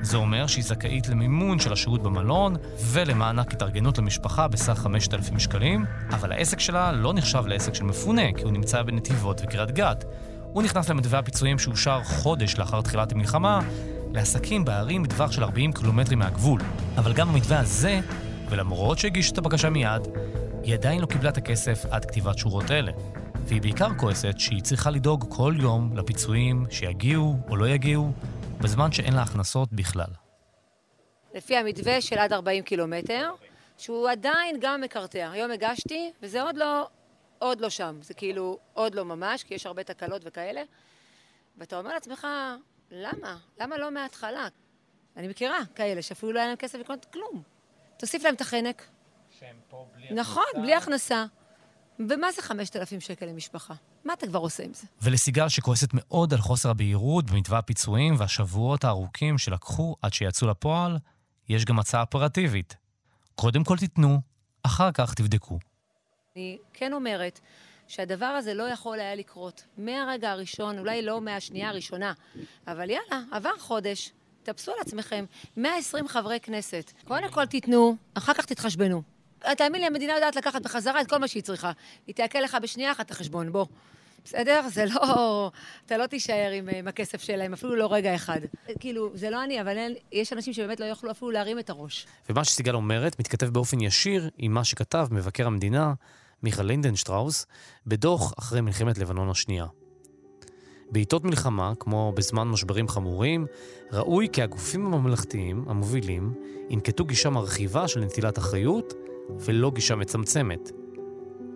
זה 0.01 0.17
אומר 0.17 0.47
שהיא 0.47 0.63
זכאית 0.63 1.09
למימון 1.09 1.59
של 1.59 1.73
השהות 1.73 2.03
במלון 2.03 2.55
ולמענק 2.79 3.53
התארגנות 3.53 3.97
למשפחה 3.97 4.47
בסך 4.47 4.73
5,000 4.73 5.39
שקלים, 5.39 5.85
אבל 6.09 6.31
העסק 6.31 6.59
שלה 6.59 6.91
לא 6.91 7.13
נחשב 7.13 7.43
לעסק 7.47 7.73
של 7.73 7.83
מפונה, 7.83 8.33
כי 8.37 8.43
הוא 8.43 8.51
נמצא 8.51 8.81
בנתיבות 8.81 9.41
וקריית 9.43 9.71
גת. 9.71 10.05
הוא 10.51 10.63
נכנס 10.63 10.89
למתווה 10.89 11.19
הפיצויים 11.19 11.59
שאושר 11.59 12.03
חודש 12.03 12.57
לאחר 12.57 12.81
תחילת 12.81 13.11
המלחמה 13.11 13.59
לעסקים 14.13 14.65
בערים 14.65 15.03
בטווח 15.03 15.31
של 15.31 15.43
40 15.43 15.71
קילומטרים 15.71 16.19
מהגבול. 16.19 16.61
אבל 16.97 17.13
גם 17.13 17.29
במתווה 17.29 17.59
הזה, 17.59 17.99
ולמרות 18.49 18.99
שהגיש 18.99 19.31
את 19.31 19.37
הבקשה 19.37 19.69
מיד, 19.69 20.01
היא 20.63 20.73
עדיין 20.73 21.01
לא 21.01 21.05
קיבלה 21.05 21.29
את 21.29 21.37
הכסף 21.37 21.85
עד 21.91 22.05
כתיבת 22.05 22.37
שורות 22.37 22.71
אלה. 22.71 22.91
והיא 23.45 23.61
בעיקר 23.61 23.87
כועסת 23.99 24.39
שהיא 24.39 24.61
צריכה 24.61 24.89
לדאוג 24.89 25.25
כל 25.29 25.53
יום 25.59 25.97
לפיצויים 25.97 26.65
שיגיעו 26.69 27.35
או 27.49 27.55
לא 27.55 27.67
יגיעו, 27.67 28.11
בזמן 28.61 28.91
שאין 28.91 29.13
לה 29.13 29.21
הכנסות 29.21 29.73
בכלל. 29.73 30.09
לפי 31.33 31.57
המתווה 31.57 32.01
של 32.01 32.17
עד 32.17 32.33
40 32.33 32.63
קילומטר, 32.63 33.31
שהוא 33.77 34.09
עדיין 34.09 34.57
גם 34.61 34.81
מקרטע. 34.81 35.31
היום 35.31 35.51
הגשתי, 35.51 36.11
וזה 36.21 36.41
עוד 36.41 36.57
לא, 36.57 36.87
עוד 37.39 37.61
לא 37.61 37.69
שם. 37.69 37.97
זה 38.01 38.13
כאילו 38.13 38.59
עוד 38.73 38.95
לא 38.95 39.05
ממש, 39.05 39.43
כי 39.43 39.53
יש 39.53 39.65
הרבה 39.65 39.83
תקלות 39.83 40.21
וכאלה. 40.25 40.61
ואתה 41.57 41.77
אומר 41.77 41.93
לעצמך, 41.93 42.27
למה? 42.91 43.37
למה 43.59 43.77
לא 43.77 43.91
מההתחלה? 43.91 44.47
אני 45.17 45.27
מכירה 45.27 45.59
כאלה 45.75 46.01
שאפילו 46.01 46.31
לא 46.31 46.39
היה 46.39 46.47
להם 46.47 46.57
כסף 46.57 46.79
לקנות 46.79 47.05
כלום. 47.05 47.41
תוסיף 47.97 48.23
להם 48.23 48.35
את 48.35 48.41
החנק. 48.41 48.92
שהם 49.43 49.55
פה 49.69 49.87
בלי 49.95 50.07
נכון, 50.11 50.43
בלי 50.61 50.75
הכנסה. 50.75 51.25
ומה 51.99 52.31
זה 52.31 52.41
5,000 52.41 52.99
שקל 52.99 53.25
למשפחה? 53.25 53.73
מה 54.05 54.13
אתה 54.13 54.27
כבר 54.27 54.39
עושה 54.39 54.63
עם 54.63 54.73
זה? 54.73 54.87
ולסיגל 55.01 55.49
שכועסת 55.49 55.89
מאוד 55.93 56.33
על 56.33 56.39
חוסר 56.39 56.69
הבהירות 56.69 57.31
במתווה 57.31 57.57
הפיצויים 57.57 58.15
והשבועות 58.17 58.83
הארוכים 58.83 59.37
שלקחו 59.37 59.95
עד 60.01 60.13
שיצאו 60.13 60.47
לפועל, 60.47 60.97
יש 61.49 61.65
גם 61.65 61.79
הצעה 61.79 62.01
אופרטיבית. 62.01 62.75
קודם 63.35 63.63
כל 63.63 63.77
תיתנו, 63.77 64.21
אחר 64.63 64.91
כך 64.91 65.13
תבדקו. 65.13 65.59
אני 66.35 66.57
כן 66.73 66.93
אומרת 66.93 67.39
שהדבר 67.87 68.25
הזה 68.25 68.53
לא 68.53 68.63
יכול 68.63 68.99
היה 68.99 69.15
לקרות 69.15 69.63
מהרגע 69.77 70.31
הראשון, 70.31 70.79
אולי 70.79 71.01
לא 71.01 71.21
מהשנייה 71.21 71.69
הראשונה, 71.69 72.13
אבל 72.67 72.89
יאללה, 72.89 73.23
עבר 73.31 73.57
חודש, 73.59 74.11
תאפסו 74.43 74.71
על 74.71 74.77
עצמכם. 74.81 75.25
120 75.57 76.07
חברי 76.07 76.39
כנסת. 76.39 76.91
קודם 77.07 77.31
כל 77.31 77.45
תיתנו, 77.45 77.95
אחר 78.13 78.33
כך 78.33 78.45
תתחשבנו. 78.45 79.12
תאמין 79.57 79.81
לי, 79.81 79.87
המדינה 79.87 80.13
יודעת 80.13 80.35
לקחת 80.35 80.61
בחזרה 80.61 81.01
את 81.01 81.09
כל 81.09 81.17
מה 81.17 81.27
שהיא 81.27 81.43
צריכה. 81.43 81.71
היא 82.07 82.15
תעקל 82.15 82.41
לך 82.41 82.57
בשנייה 82.61 82.91
אחת 82.91 83.05
את 83.05 83.11
החשבון, 83.11 83.51
בוא. 83.51 83.65
בסדר? 84.25 84.61
זה 84.69 84.85
לא... 84.85 85.51
אתה 85.85 85.97
לא 85.97 86.07
תישאר 86.07 86.51
עם, 86.53 86.69
עם 86.75 86.87
הכסף 86.87 87.21
שלהם, 87.21 87.53
אפילו 87.53 87.75
לא 87.75 87.93
רגע 87.93 88.15
אחד. 88.15 88.39
כאילו, 88.79 89.09
זה 89.13 89.29
לא 89.29 89.43
אני, 89.43 89.61
אבל 89.61 89.77
אין, 89.77 89.93
יש 90.11 90.33
אנשים 90.33 90.53
שבאמת 90.53 90.79
לא 90.79 90.85
יוכלו 90.85 91.11
אפילו 91.11 91.31
להרים 91.31 91.59
את 91.59 91.69
הראש. 91.69 92.07
ומה 92.29 92.43
שסיגל 92.43 92.75
אומרת 92.75 93.19
מתכתב 93.19 93.45
באופן 93.45 93.81
ישיר 93.81 94.29
עם 94.37 94.53
מה 94.53 94.63
שכתב 94.63 95.07
מבקר 95.11 95.47
המדינה, 95.47 95.93
מיכה 96.43 96.63
לינדנשטראוס, 96.63 97.45
בדוח 97.87 98.33
אחרי 98.39 98.61
מלחמת 98.61 98.97
לבנון 98.97 99.29
השנייה. 99.29 99.65
בעיתות 100.91 101.23
מלחמה, 101.23 101.73
כמו 101.79 102.13
בזמן 102.15 102.47
משברים 102.47 102.87
חמורים, 102.87 103.45
ראוי 103.91 104.27
כי 104.33 104.41
הגופים 104.41 104.85
הממלכתיים, 104.85 105.65
המובילים, 105.67 106.33
ינקטו 106.69 107.05
גישה 107.05 107.29
מרחיבה 107.29 107.87
של 107.87 107.99
נטילת 107.99 108.37
אחריות, 108.37 108.93
ולא 109.29 109.71
גישה 109.71 109.95
מצמצמת. 109.95 110.71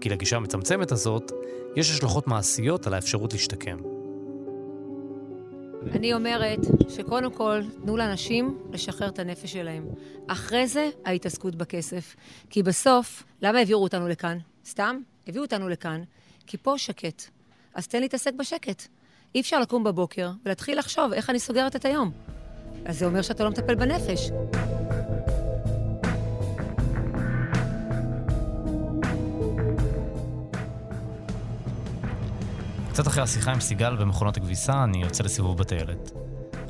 כי 0.01 0.10
לגישה 0.10 0.36
המצמצמת 0.36 0.91
הזאת, 0.91 1.32
יש 1.75 1.91
השלכות 1.91 2.27
מעשיות 2.27 2.88
על 2.88 2.93
האפשרות 2.93 3.34
להשתקם. 3.34 3.77
אני 5.91 6.13
אומרת 6.13 6.60
שקודם 6.89 7.32
כל, 7.32 7.62
תנו 7.82 7.97
לאנשים 7.97 8.58
לשחרר 8.71 9.08
את 9.08 9.19
הנפש 9.19 9.53
שלהם. 9.53 9.86
אחרי 10.27 10.67
זה, 10.67 10.89
ההתעסקות 11.06 11.56
בכסף. 11.56 12.15
כי 12.49 12.63
בסוף, 12.63 13.23
למה 13.41 13.60
העבירו 13.60 13.84
אותנו 13.84 14.08
לכאן? 14.08 14.38
סתם? 14.65 14.99
הביאו 15.27 15.43
אותנו 15.43 15.69
לכאן, 15.69 16.03
כי 16.47 16.58
פה 16.58 16.77
שקט. 16.77 17.23
אז 17.73 17.88
תן 17.88 17.99
להתעסק 17.99 18.34
בשקט. 18.34 18.84
אי 19.36 19.41
אפשר 19.41 19.60
לקום 19.60 19.84
בבוקר 19.84 20.30
ולהתחיל 20.45 20.80
לחשוב 20.80 21.13
איך 21.13 21.30
אני 21.30 21.39
סוגרת 21.39 21.75
את 21.75 21.86
היום. 21.86 22.12
אז 22.86 22.99
זה 22.99 23.06
אומר 23.06 23.21
שאתה 23.21 23.43
לא 23.43 23.49
מטפל 23.49 23.75
בנפש. 23.75 24.32
קצת 32.98 33.08
אחרי 33.08 33.24
השיחה 33.24 33.52
עם 33.52 33.60
סיגל 33.60 33.96
במכונות 33.96 34.38
הכביסה, 34.38 34.84
אני 34.84 35.02
יוצא 35.02 35.24
לסיבוב 35.24 35.58
בטיילת. 35.58 36.12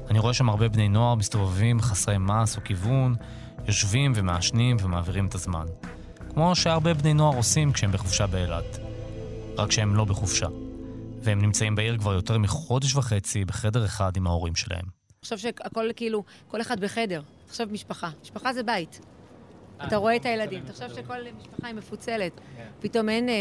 אני 0.10 0.20
רואה 0.20 0.34
שם 0.34 0.50
הרבה 0.50 0.70
בני 0.70 0.90
נוער 0.90 1.16
מסתובבים 1.16 1.82
חסרי 1.82 2.18
מס 2.18 2.58
או 2.58 2.62
כיוון, 2.64 3.16
יושבים 3.68 4.14
ומעשנים 4.16 4.78
ומעבירים 4.82 5.26
את 5.26 5.36
הזמן. 5.36 5.66
כמו 6.30 6.56
שהרבה 6.56 6.94
בני 6.94 7.14
נוער 7.14 7.38
עושים 7.38 7.72
כשהם 7.72 7.92
בחופשה 7.92 8.28
באילת. 8.28 8.80
רק 9.58 9.72
שהם 9.72 9.96
לא 9.96 10.06
בחופשה. 10.06 10.48
והם 11.22 11.42
נמצאים 11.42 11.76
בעיר 11.76 11.98
כבר 11.98 12.14
יותר 12.14 12.38
מחודש 12.38 12.96
וחצי 12.96 13.46
בחדר 13.46 13.86
אחד 13.86 14.18
עם 14.18 14.28
ההורים 14.28 14.56
שלהם. 14.56 14.86
עכשיו 15.22 15.38
שהכל 15.38 15.90
כאילו, 15.96 16.24
כל 16.48 16.62
אחד 16.62 16.80
בחדר. 16.80 17.22
עכשיו 17.50 17.68
משפחה. 17.72 18.10
משפחה 18.24 18.54
זה 18.54 18.64
בית. 18.64 19.00
אתה 19.84 19.96
רואה 19.96 20.16
את 20.16 20.26
הילדים, 20.26 20.64
תחשוב 20.68 20.88
שכל 20.88 21.16
משפחה 21.38 21.68
היא 21.68 21.76
מפוצלת. 21.76 22.32
פתאום 22.80 23.10
אין... 23.10 23.30
אה, 23.30 23.36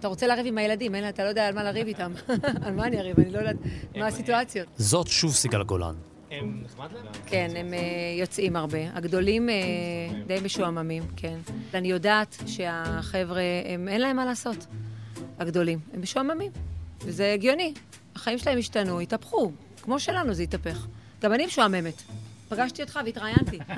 אתה 0.00 0.08
רוצה 0.08 0.26
לריב 0.26 0.46
עם 0.46 0.58
הילדים, 0.58 0.94
אין, 0.94 1.08
אתה 1.08 1.24
לא 1.24 1.28
יודע 1.28 1.46
על 1.46 1.54
מה 1.54 1.62
לריב 1.64 1.86
איתם. 1.86 2.12
על 2.66 2.74
מה 2.74 2.86
אני 2.86 2.98
אריב? 2.98 3.20
אני 3.20 3.30
לא 3.30 3.38
יודעת 3.38 3.56
מה 3.96 4.06
הסיטואציות. 4.06 4.68
זאת 4.76 5.06
שוב 5.06 5.32
סיגל 5.32 5.62
גולן. 5.62 5.94
הם 6.30 6.62
נחמד 6.64 6.92
להם? 6.92 7.04
כן, 7.26 7.50
הם 7.56 7.74
אה, 7.74 7.78
יוצאים 8.20 8.56
הרבה. 8.56 8.78
הגדולים 8.94 9.48
אה, 9.48 9.54
די 10.26 10.38
משועממים, 10.44 11.02
כן. 11.16 11.38
אני 11.74 11.88
יודעת 11.88 12.36
שהחבר'ה, 12.46 13.40
אין 13.88 14.00
להם 14.00 14.16
מה 14.16 14.24
לעשות. 14.24 14.66
הגדולים. 15.38 15.78
הם 15.92 16.02
משועממים. 16.02 16.52
וזה 17.00 17.32
הגיוני. 17.32 17.74
החיים 18.16 18.38
שלהם 18.38 18.58
השתנו, 18.58 19.00
התהפכו. 19.00 19.52
כמו 19.82 20.00
שלנו 20.00 20.34
זה 20.34 20.42
התהפך. 20.42 20.86
גם 21.22 21.32
אני 21.32 21.46
משועממת. 21.46 22.02
פגשתי 22.48 22.82
אותך 22.82 23.00
והתראיינתי. 23.04 23.58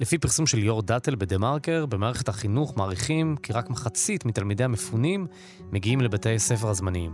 לפי 0.00 0.18
פרסום 0.18 0.46
של 0.46 0.58
ליאור 0.58 0.82
דאטל 0.82 1.14
בדה-מרקר, 1.14 1.86
במערכת 1.86 2.28
החינוך 2.28 2.76
מעריכים 2.76 3.36
כי 3.42 3.52
רק 3.52 3.70
מחצית 3.70 4.24
מתלמידי 4.24 4.64
המפונים 4.64 5.26
מגיעים 5.72 6.00
לבתי 6.00 6.34
הספר 6.34 6.68
הזמניים. 6.68 7.12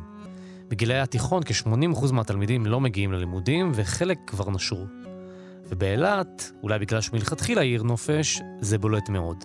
בגילי 0.68 1.00
התיכון 1.00 1.42
כ-80% 1.44 2.12
מהתלמידים 2.12 2.66
לא 2.66 2.80
מגיעים 2.80 3.12
ללימודים 3.12 3.72
וחלק 3.74 4.18
כבר 4.26 4.50
נשרו. 4.50 4.84
ובאילת, 5.68 6.52
אולי 6.62 6.78
בגלל 6.78 7.00
שמלכתחילה 7.00 7.60
היא 7.60 7.70
עיר 7.70 7.82
נופש, 7.82 8.40
זה 8.60 8.78
בולט 8.78 9.08
מאוד. 9.08 9.44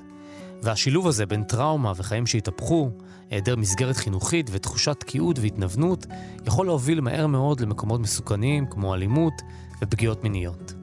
והשילוב 0.63 1.07
הזה 1.07 1.25
בין 1.25 1.43
טראומה 1.43 1.93
וחיים 1.95 2.27
שהתהפכו, 2.27 2.91
היעדר 3.29 3.55
מסגרת 3.55 3.95
חינוכית 3.95 4.49
ותחושת 4.51 4.99
תקיעות 4.99 5.39
והתנוונות, 5.39 6.05
יכול 6.45 6.65
להוביל 6.65 7.01
מהר 7.01 7.27
מאוד 7.27 7.59
למקומות 7.59 8.01
מסוכנים 8.01 8.65
כמו 8.65 8.95
אלימות 8.95 9.33
ופגיעות 9.81 10.23
מיניות. 10.23 10.73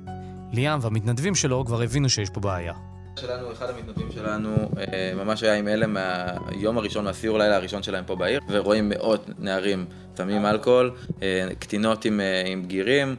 ליאם 0.52 0.78
והמתנדבים 0.82 1.34
שלו 1.34 1.64
כבר 1.64 1.82
הבינו 1.82 2.08
שיש 2.08 2.30
פה 2.30 2.40
בעיה. 2.40 2.72
שלנו, 3.20 3.52
אחד 3.52 3.70
המתנדבים 3.70 4.12
שלנו 4.12 4.56
אה, 4.78 5.12
ממש 5.16 5.42
היה 5.42 5.54
עם 5.54 5.68
אלה 5.68 5.86
מהיום 5.86 6.78
הראשון, 6.78 7.04
מהסיור 7.04 7.38
לילה 7.38 7.56
הראשון 7.56 7.82
שלהם 7.82 8.04
פה 8.04 8.16
בעיר, 8.16 8.40
ורואים 8.48 8.88
מאות 8.88 9.26
נערים 9.38 9.86
סמים 10.16 10.46
אלכוהול, 10.46 10.96
אה, 11.22 11.48
קטינות 11.58 12.04
עם, 12.04 12.20
אה, 12.20 12.42
עם 12.46 12.62
בגירים, 12.62 13.16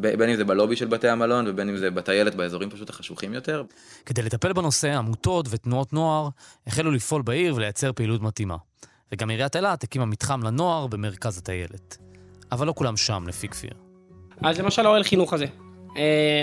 ב- 0.00 0.14
בין 0.18 0.30
אם 0.30 0.36
זה 0.36 0.44
בלובי 0.44 0.76
של 0.76 0.86
בתי 0.86 1.08
המלון 1.08 1.48
ובין 1.48 1.68
אם 1.68 1.76
זה 1.76 1.90
בטיילת 1.90 2.34
באזורים 2.34 2.70
פשוט 2.70 2.90
החשוכים 2.90 3.34
יותר. 3.34 3.62
כדי 4.06 4.22
לטפל 4.22 4.52
בנושא, 4.52 4.96
עמותות 4.96 5.46
ותנועות 5.50 5.92
נוער 5.92 6.28
החלו 6.66 6.90
לפעול 6.90 7.22
בעיר 7.22 7.54
ולייצר 7.54 7.92
פעילות 7.92 8.22
מתאימה. 8.22 8.56
וגם 9.12 9.30
עיריית 9.30 9.56
אילת 9.56 9.82
הקימה 9.84 10.06
מתחם 10.06 10.42
לנוער 10.42 10.86
במרכז 10.86 11.38
הטיילת. 11.38 11.98
אבל 12.52 12.66
לא 12.66 12.72
כולם 12.76 12.96
שם, 12.96 13.24
לפי 13.28 13.48
כפיר. 13.48 13.70
אז 14.42 14.58
למשל 14.58 14.86
האוהל 14.86 15.02
חינוך 15.02 15.32
הזה, 15.32 15.46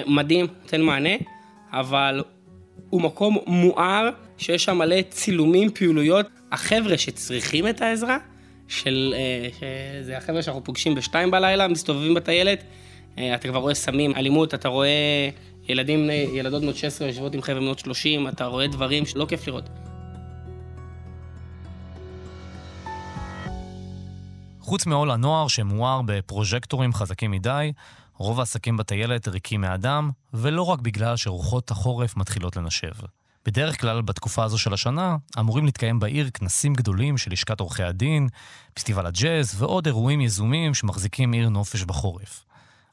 מדהים, 0.07 0.45
נותן 0.63 0.81
מענה, 0.81 1.15
אבל 1.71 2.23
הוא 2.89 3.01
מקום 3.01 3.38
מואר, 3.47 4.10
שיש 4.38 4.63
שם 4.63 4.77
מלא 4.77 5.01
צילומים, 5.01 5.69
פעילויות. 5.69 6.25
החבר'ה 6.51 6.97
שצריכים 6.97 7.67
את 7.67 7.81
העזרה, 7.81 8.17
של, 8.67 9.13
אה, 9.17 9.49
שזה 9.60 10.17
החבר'ה 10.17 10.41
שאנחנו 10.41 10.63
פוגשים 10.63 10.95
בשתיים 10.95 11.31
בלילה, 11.31 11.67
מסתובבים 11.67 12.13
בטיילת, 12.13 12.63
אה, 13.17 13.36
אתה 13.36 13.47
כבר 13.47 13.60
רואה 13.60 13.73
סמים, 13.73 14.15
אלימות, 14.15 14.53
אתה 14.53 14.67
רואה 14.67 15.29
ילדים, 15.69 16.10
אה, 16.10 16.15
ילדות 16.33 16.62
בנות 16.62 16.75
16 16.75 17.07
יושבות 17.07 17.36
עם 17.36 17.41
חבר'ה 17.41 17.60
בנות 17.60 17.79
30, 17.79 18.27
אתה 18.27 18.45
רואה 18.45 18.67
דברים 18.67 19.05
שלא 19.05 19.25
כיף 19.25 19.47
לראות. 19.47 19.69
חוץ 24.60 24.86
מאוהל 24.86 25.12
הנוער 25.12 25.47
שמואר 25.47 26.01
בפרוז'קטורים 26.05 26.93
חזקים 26.93 27.31
מדי, 27.31 27.71
רוב 28.17 28.39
העסקים 28.39 28.77
בטיילת 28.77 29.27
ריקים 29.27 29.62
מאדם, 29.62 30.12
ולא 30.34 30.62
רק 30.62 30.80
בגלל 30.80 31.15
שרוחות 31.15 31.71
החורף 31.71 32.17
מתחילות 32.17 32.56
לנשב. 32.56 32.91
בדרך 33.45 33.82
כלל, 33.82 34.01
בתקופה 34.01 34.43
הזו 34.43 34.58
של 34.58 34.73
השנה, 34.73 35.15
אמורים 35.39 35.65
להתקיים 35.65 35.99
בעיר 35.99 36.30
כנסים 36.30 36.73
גדולים 36.73 37.17
של 37.17 37.32
לשכת 37.32 37.60
עורכי 37.60 37.84
הדין, 37.84 38.27
פסטיבל 38.73 39.06
הג'אז 39.06 39.62
ועוד 39.62 39.86
אירועים 39.86 40.21
יזומים 40.21 40.73
שמחזיקים 40.73 41.32
עיר 41.32 41.49
נופש 41.49 41.84
בחורף. 41.84 42.45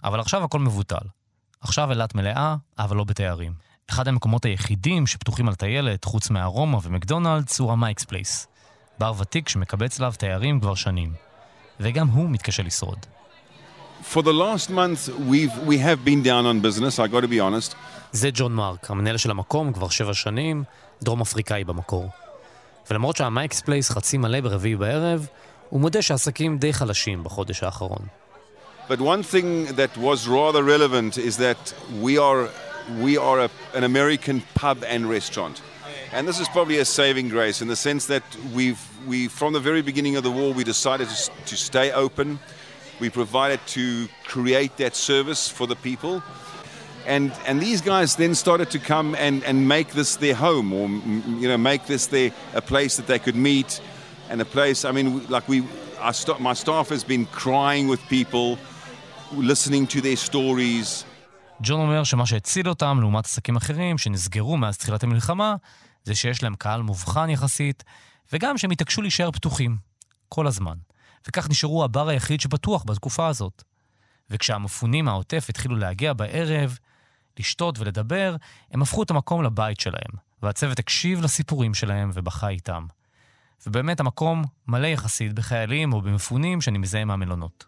אבל 0.05 0.21
עכשיו 0.21 0.45
הכל 0.45 0.59
מבוטל. 0.59 1.07
עכשיו 1.61 1.91
אילת 1.91 2.15
מלאה, 2.15 2.57
אבל 2.79 2.97
לא 2.97 3.05
בתיירים. 3.05 3.53
אחד 3.91 4.09
המקומות 4.09 4.45
היחידים 4.45 5.07
שפתוחים 5.07 5.49
על 5.49 5.55
טיילת, 5.55 6.05
חוץ 6.05 6.31
מהארומה 6.31 6.79
ומקדונלדס, 6.83 7.59
הוא 7.59 7.73
המייקס 7.73 8.05
פלייס. 8.05 8.47
בר 8.99 9.13
ותיק 9.19 9.49
שמקבץ 9.49 10.01
אליו 10.01 10.15
תיירים 10.19 10.61
כבר 10.61 10.75
שנים. 10.75 11.13
וגם 11.81 12.09
הוא 12.09 12.31
מתקשה 12.31 12.63
לשרוד. 12.63 13.14
For 14.13 14.23
the 14.23 14.33
last 14.33 14.71
month, 14.71 15.09
we've, 15.31 15.57
we 15.71 15.77
have 15.79 16.05
been 16.05 16.23
down 16.23 16.45
on 16.47 16.61
business, 16.61 16.99
I 16.99 17.09
got 17.09 17.23
to 17.23 17.29
be 17.29 17.41
honest. 17.41 17.75
זה 18.13 18.31
ג'ון 18.35 18.55
מרק, 18.55 18.91
המנהל 18.91 19.17
של 19.17 19.31
המקום 19.31 19.73
כבר 19.73 19.89
שבע 19.89 20.15
שנים, 20.15 20.65
דרום 21.03 21.21
אפריקאי 21.21 21.65
במקור. 21.65 22.09
ולמרות 22.91 23.17
שהמייקס 23.17 23.61
פלייס 23.61 23.91
חצי 23.91 24.19
מלא 24.19 24.41
ברביעי 24.41 24.77
בערב, 24.77 25.27
הוא 25.69 25.81
מודה 25.81 26.03
שהעסקים 26.03 26.59
די 26.59 26.73
חלשים 26.73 27.25
בחודש 27.25 27.63
האחרון. 27.63 27.99
But 28.89 29.01
one 29.01 29.23
thing 29.23 29.75
that 29.77 29.97
was 29.97 30.29
rather 30.29 30.63
relevant 30.63 31.17
is 31.17 31.37
that 31.39 31.73
we 32.03 32.19
are, 32.19 32.49
we 33.01 33.17
are 33.17 33.41
a, 33.41 33.51
an 33.75 33.85
American 33.85 34.43
pub 34.55 34.79
and 34.85 35.09
restaurant. 35.09 35.63
And 36.13 36.29
this 36.29 36.39
is 36.39 36.49
probably 36.49 36.79
a 36.79 36.85
saving 36.85 37.29
grace 37.31 37.63
in 37.63 37.69
the 37.69 37.81
sense 37.89 38.07
that 38.07 38.27
we've, 38.55 38.83
we, 39.07 39.29
from 39.29 39.53
the 39.55 39.65
very 39.71 39.83
beginning 39.91 40.15
of 40.17 40.23
the 40.23 40.31
war, 40.31 40.53
we 40.53 40.63
decided 40.63 41.09
to, 41.09 41.31
to 41.51 41.57
stay 41.57 41.91
open. 41.93 42.39
We 43.01 43.11
provided 43.11 43.61
to 43.69 44.09
create 44.25 44.77
that 44.77 44.95
service 44.97 45.49
for 45.49 45.67
the 45.67 45.77
people. 45.77 46.23
And, 47.07 47.33
and 47.47 47.61
these 47.61 47.81
guys 47.83 48.17
then 48.17 48.35
started 48.35 48.71
to 48.71 48.79
come 48.79 49.15
and, 49.15 49.45
and 49.45 49.69
make 49.69 49.89
this 49.93 50.17
their 50.17 50.35
home 50.35 50.73
or, 50.73 50.89
you 51.43 51.49
know, 51.49 51.59
make 51.59 51.87
this 51.87 52.07
their, 52.07 52.33
a 52.55 52.63
place 52.63 52.97
that 52.97 53.07
they 53.07 53.19
could 53.19 53.37
meet 53.37 53.81
and 54.31 54.41
a 54.41 54.45
place, 54.45 54.85
I 54.85 54.93
mean, 54.93 55.27
like 55.29 55.47
we, 55.49 55.65
our 55.99 56.13
st- 56.13 56.41
my 56.41 56.55
staff 56.55 56.89
has 56.89 57.05
been 57.05 57.27
crying 57.27 57.89
with 57.89 58.01
people, 58.09 58.59
listening 59.33 59.87
to 59.89 60.01
their 60.01 60.17
stories. 60.17 61.05
ג'ון 61.63 61.81
אומר 61.81 62.05
שמה 62.05 62.27
שהציל 62.27 62.69
אותם 62.69 62.99
לעומת 63.01 63.25
עסקים 63.25 63.57
אחרים 63.57 63.99
שנסגרו 63.99 64.57
מאז 64.57 64.79
תחילת 64.79 65.03
המלחמה, 65.03 65.57
זה 66.05 66.15
שיש 66.15 66.43
להם 66.43 66.55
קהל 66.55 66.83
מובחן 66.83 67.31
יחסית, 67.31 67.85
וגם 68.33 68.59
שהם 68.59 68.71
התעקשו 68.71 69.03
להישאר 69.03 69.31
פתוחים, 69.31 69.77
כל 70.29 70.47
הזמן. 70.47 70.75
וכך 71.29 71.51
נשארו 71.51 71.85
הבר 71.85 72.09
היחיד 72.09 72.41
שפתוח 72.41 72.85
בתקופה 72.87 73.27
הזאת. 73.27 73.63
וכשהמפונים 74.31 75.05
מהעוטף 75.05 75.47
התחילו 75.49 75.77
להגיע 75.77 76.13
בערב, 76.13 76.79
לשתות 77.39 77.79
ולדבר, 77.79 78.37
הם 78.71 78.83
הפכו 78.83 79.03
את 79.03 79.11
המקום 79.11 79.43
לבית 79.43 79.81
שלהם, 79.81 80.11
והצוות 80.43 80.79
הקשיב 80.79 81.23
לסיפורים 81.23 81.75
שלהם 81.75 82.11
ובכה 82.15 82.49
איתם. 82.49 82.87
ובאמת 83.67 84.01
המקום 84.01 84.45
מלא 84.69 84.87
יחסית 84.87 85.33
בחיילים 85.33 85.93
או 85.93 86.01
במפונים 86.01 86.61
שאני 86.61 86.79
מזהה 86.79 87.05
מהמלונות. 87.05 87.67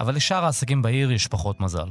אבל 0.00 0.14
לשאר 0.14 0.44
העסקים 0.44 0.82
בעיר 0.82 1.12
יש 1.12 1.26
פחות 1.26 1.60
מזל. 1.60 1.88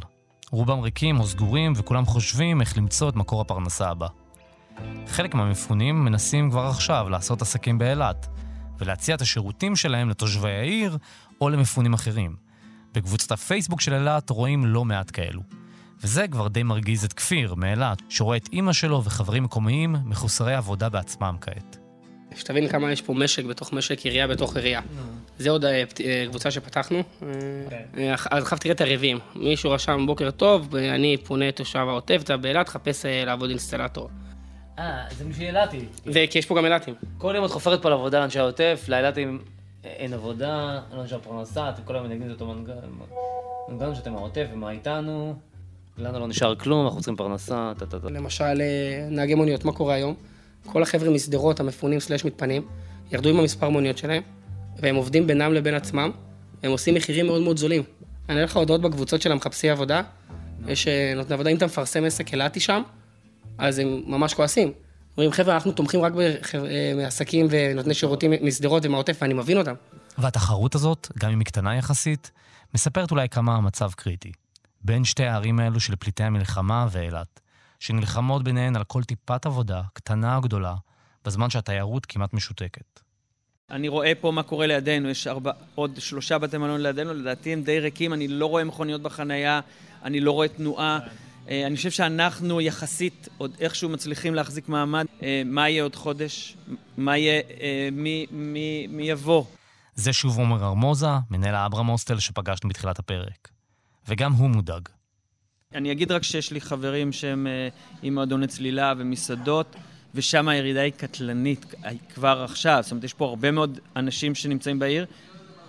רובם 0.52 0.80
ריקים 0.80 1.20
או 1.20 1.28
סגורים 1.28 1.74
וכולם 1.76 2.06
חושבים 2.06 2.62
איך 2.62 2.78
למצוא 2.78 3.10
את 3.10 3.16
מקור 3.16 3.42
הפרנסה 3.42 3.90
הבא. 3.90 4.08
חלק 5.08 5.36
מהמפונים 5.36 6.06
מנסים 6.06 6.50
כבר 6.50 6.66
עכשיו 6.66 7.10
לעשות 7.10 7.42
עסקים 7.42 7.78
באילת, 7.78 8.28
ולהציע 8.80 9.16
את 9.16 9.22
השירותים 9.22 9.76
שלהם 9.76 10.10
לתושבי 10.10 10.52
העיר 10.52 10.98
או 11.42 11.50
למפונים 11.50 11.94
אחרים. 11.94 12.36
בקבוצת 12.94 13.32
הפייסבוק 13.32 13.82
של 13.82 13.94
אילת 13.94 14.30
רואים 14.30 14.66
לא 14.66 14.86
מעט 14.86 15.12
כאלו. 15.14 15.42
וזה 16.04 16.28
כבר 16.28 16.48
די 16.48 16.64
מרגיז 16.64 17.04
את 17.04 17.14
כפיר 17.14 17.56
מאילת, 17.56 18.02
שרואה 18.10 18.38
את 18.38 18.50
אימא 18.54 18.74
שלו 18.74 19.04
וחברים 19.04 19.44
מקומיים 19.44 19.96
מחוסרי 20.06 20.56
עבודה 20.56 20.90
בעצמם 20.90 21.36
כעת. 21.42 21.78
שתבין 22.36 22.68
כמה 22.68 22.92
יש 22.92 23.02
פה 23.02 23.14
משק 23.14 23.46
בתוך 23.46 23.74
משק, 23.74 24.00
עירייה 24.06 24.28
בתוך 24.28 24.56
עירייה. 24.56 24.82
זה 25.40 25.50
עוד 25.50 25.66
אה, 25.66 25.84
אה, 26.06 26.26
קבוצה 26.30 26.52
שפתחנו. 26.52 27.04
אה, 27.98 28.16
אז 28.32 28.44
עכשיו 28.44 28.58
תראה 28.58 28.76
את 28.76 28.82
הרביעים. 28.82 29.20
מישהו 29.36 29.72
רשם 29.72 30.06
בוקר 30.06 30.32
טוב, 30.32 30.76
אני 30.76 31.18
פונה 31.18 31.52
תושב 31.52 31.80
העוטף, 31.80 32.22
אתה 32.24 32.38
באילת, 32.38 32.70
חפש 32.70 33.06
לעבוד 33.06 33.50
אינסטלטור. 33.50 34.10
אה, 34.80 35.04
זה 35.18 35.26
בשביל 35.26 35.48
אילתי. 35.48 35.86
וכי 36.06 36.40
יש 36.40 36.46
פה 36.46 36.58
גם 36.58 36.66
אילתים. 36.66 36.96
כל 37.18 37.34
יום 37.36 37.46
את 37.46 37.50
חופרת 37.50 37.82
פה 37.82 37.90
לעבודה 37.90 38.20
לאנשי 38.20 38.40
העוטף, 38.40 38.86
לאילתים 38.88 39.40
אין 39.84 40.14
עבודה, 40.14 40.80
אין 40.92 41.00
לנו 41.00 41.08
שם 41.08 41.18
פרנסה, 41.24 41.70
אתם 41.70 41.82
כל 41.84 41.96
היום 41.96 42.08
מנגנים 42.08 42.28
את 42.28 42.32
אותו 42.32 42.54
מנגן, 42.54 42.74
מנגן 43.70 43.96
שאתם 43.96 44.16
העוטף 44.16 44.46
ומה 44.54 44.72
איתנו, 44.72 45.36
לנו 45.98 46.20
לא 46.20 46.28
נשאר 46.28 46.56
כלום, 46.56 46.86
אנחנו 46.86 47.02
צריכים 47.02 47.16
פרנסה, 47.16 47.72
טה 47.78 47.86
טה 47.86 48.00
טה. 48.00 48.10
למשל, 48.10 48.44
אה, 48.44 49.08
נהגי 49.12 49.36
מוניות, 49.36 49.66
מה 49.66 49.72
קורה 49.72 49.94
היום? 49.94 50.16
כל 50.66 50.84
החבר'ה 50.84 51.10
משדרות, 51.10 51.60
המפונים 51.60 52.00
סלאש 52.00 52.26
מתפנים, 52.26 52.68
ירדו 53.12 53.30
עם 53.30 53.40
המספר 53.40 53.70
מוניות 53.70 53.98
שלהם, 53.98 54.24
והם 54.78 54.96
עובדים 54.96 55.28
בינם 55.28 55.54
לבין 55.54 55.74
עצמם, 55.74 56.12
והם 56.64 56.72
עושים 56.72 56.96
מחירים 56.96 57.26
מאוד 57.26 57.42
מאוד 57.42 57.58
זולים. 57.58 57.84
אני 58.30 58.36
אראה 58.36 58.46
לך 58.46 58.58
הודעות 58.58 58.82
בקבוצות 58.82 59.22
של 59.22 59.32
המחפשי 59.32 59.70
עבודה, 59.70 60.02
יש 60.68 60.88
אה, 60.88 61.14
נותני 61.16 61.34
עבודה, 61.34 61.50
אם 61.50 61.58
אתה 61.58 61.66
מפרסם 61.66 62.04
עסק 62.04 62.34
אילתי 62.34 62.60
שם, 62.60 62.82
אז 63.58 63.80
הם 63.80 64.02
ממש 64.06 64.34
כועסים. 64.34 64.72
אומרים, 65.18 65.32
חבר'ה, 65.32 65.54
אנחנו 65.54 65.72
תומכים 65.72 66.02
רק 66.02 66.14
אה, 66.16 66.94
בעסקים 66.98 67.48
ונותני 67.50 67.94
שירותים 67.94 68.34
משדרות 68.42 68.86
ומהעוטף, 68.86 69.18
ואני 69.22 69.34
מבין 69.34 69.58
אותם. 69.58 69.74
והתחרות 70.18 70.76
הזאת, 70.76 71.08
גם 71.20 71.32
אם 71.32 71.40
היא 71.40 71.46
קטנה 71.46 71.76
יחסית, 71.76 72.32
מספרת 72.74 73.12
אולי 73.12 73.30
כמה 73.30 73.56
המצב 73.56 73.92
קריטי. 73.92 74.32
בין 74.82 75.04
שתי 75.04 75.26
הערים 75.26 75.60
האלו 75.60 75.80
של 75.80 75.96
פליטי 75.96 76.24
המלחמה 76.24 76.88
ואילת, 76.92 77.40
שנלחמות 77.80 78.44
ביניהן 78.44 78.76
על 78.76 78.84
כל 78.84 79.04
טיפת 79.04 79.46
עבודה, 79.46 79.82
קטנה 79.94 80.36
או 80.36 80.42
גדולה, 80.42 80.76
בזמן 81.26 81.50
שהתיירות 81.50 82.06
כמעט 82.06 82.34
משותקת. 82.34 83.00
אני 83.72 83.88
רואה 83.88 84.12
פה 84.22 84.32
מה 84.32 84.44
קורה 84.44 84.68
לידינו, 84.68 85.10
יש 85.10 85.28
ארבע, 85.28 85.52
עוד 85.76 85.92
שלושה 86.00 86.38
בתי 86.38 86.58
מלון 86.58 86.82
לידינו, 86.82 87.14
לדעתי 87.14 87.54
הם 87.54 87.64
די 87.64 87.80
ריקים, 87.80 88.14
אני 88.14 88.28
לא 88.28 88.46
רואה 88.46 88.64
מכוניות 88.64 89.02
בחנייה, 89.02 89.60
אני 90.04 90.20
לא 90.20 90.32
רואה 90.32 90.48
תנועה. 90.48 91.00
אה, 91.50 91.68
אני 91.68 91.76
חושב 91.76 91.92
שאנחנו 91.92 92.62
יחסית 92.62 93.28
עוד 93.38 93.56
איכשהו 93.60 93.90
מצליחים 93.90 94.36
להחזיק 94.36 94.70
מעמד. 94.70 95.06
אה, 95.24 95.42
מה 95.46 95.70
יהיה 95.70 95.84
עוד 95.84 95.96
חודש? 95.96 96.58
מה 96.98 97.18
יהיה, 97.18 97.42
אה, 97.62 97.90
מי, 97.92 98.26
מי, 98.32 98.88
מי 98.90 99.10
יבוא? 99.10 99.44
זה 99.96 100.14
שוב 100.14 100.38
עומר 100.38 100.66
ארמוזה, 100.66 101.08
מנהל 101.32 101.56
האברהם 101.56 101.88
הוסטל 101.88 102.20
שפגשנו 102.20 102.70
בתחילת 102.70 103.00
הפרק. 103.00 103.50
וגם 104.08 104.34
הוא 104.34 104.50
מודאג. 104.50 104.90
אני 105.76 105.92
אגיד 105.92 106.12
רק 106.12 106.24
שיש 106.24 106.52
לי 106.52 106.62
חברים 106.62 107.12
שהם 107.12 107.48
עם 108.04 108.14
מועדוני 108.14 108.48
צלילה 108.48 108.94
ומסעדות, 108.98 109.76
ושם 110.16 110.48
הירידה 110.48 110.82
היא 110.82 110.94
קטלנית 110.98 111.66
כבר 112.14 112.44
עכשיו. 112.44 112.80
זאת 112.82 112.92
אומרת, 112.92 113.04
יש 113.04 113.14
פה 113.14 113.26
הרבה 113.26 113.52
מאוד 113.52 113.80
אנשים 113.96 114.36
שנמצאים 114.36 114.80
בעיר, 114.80 115.06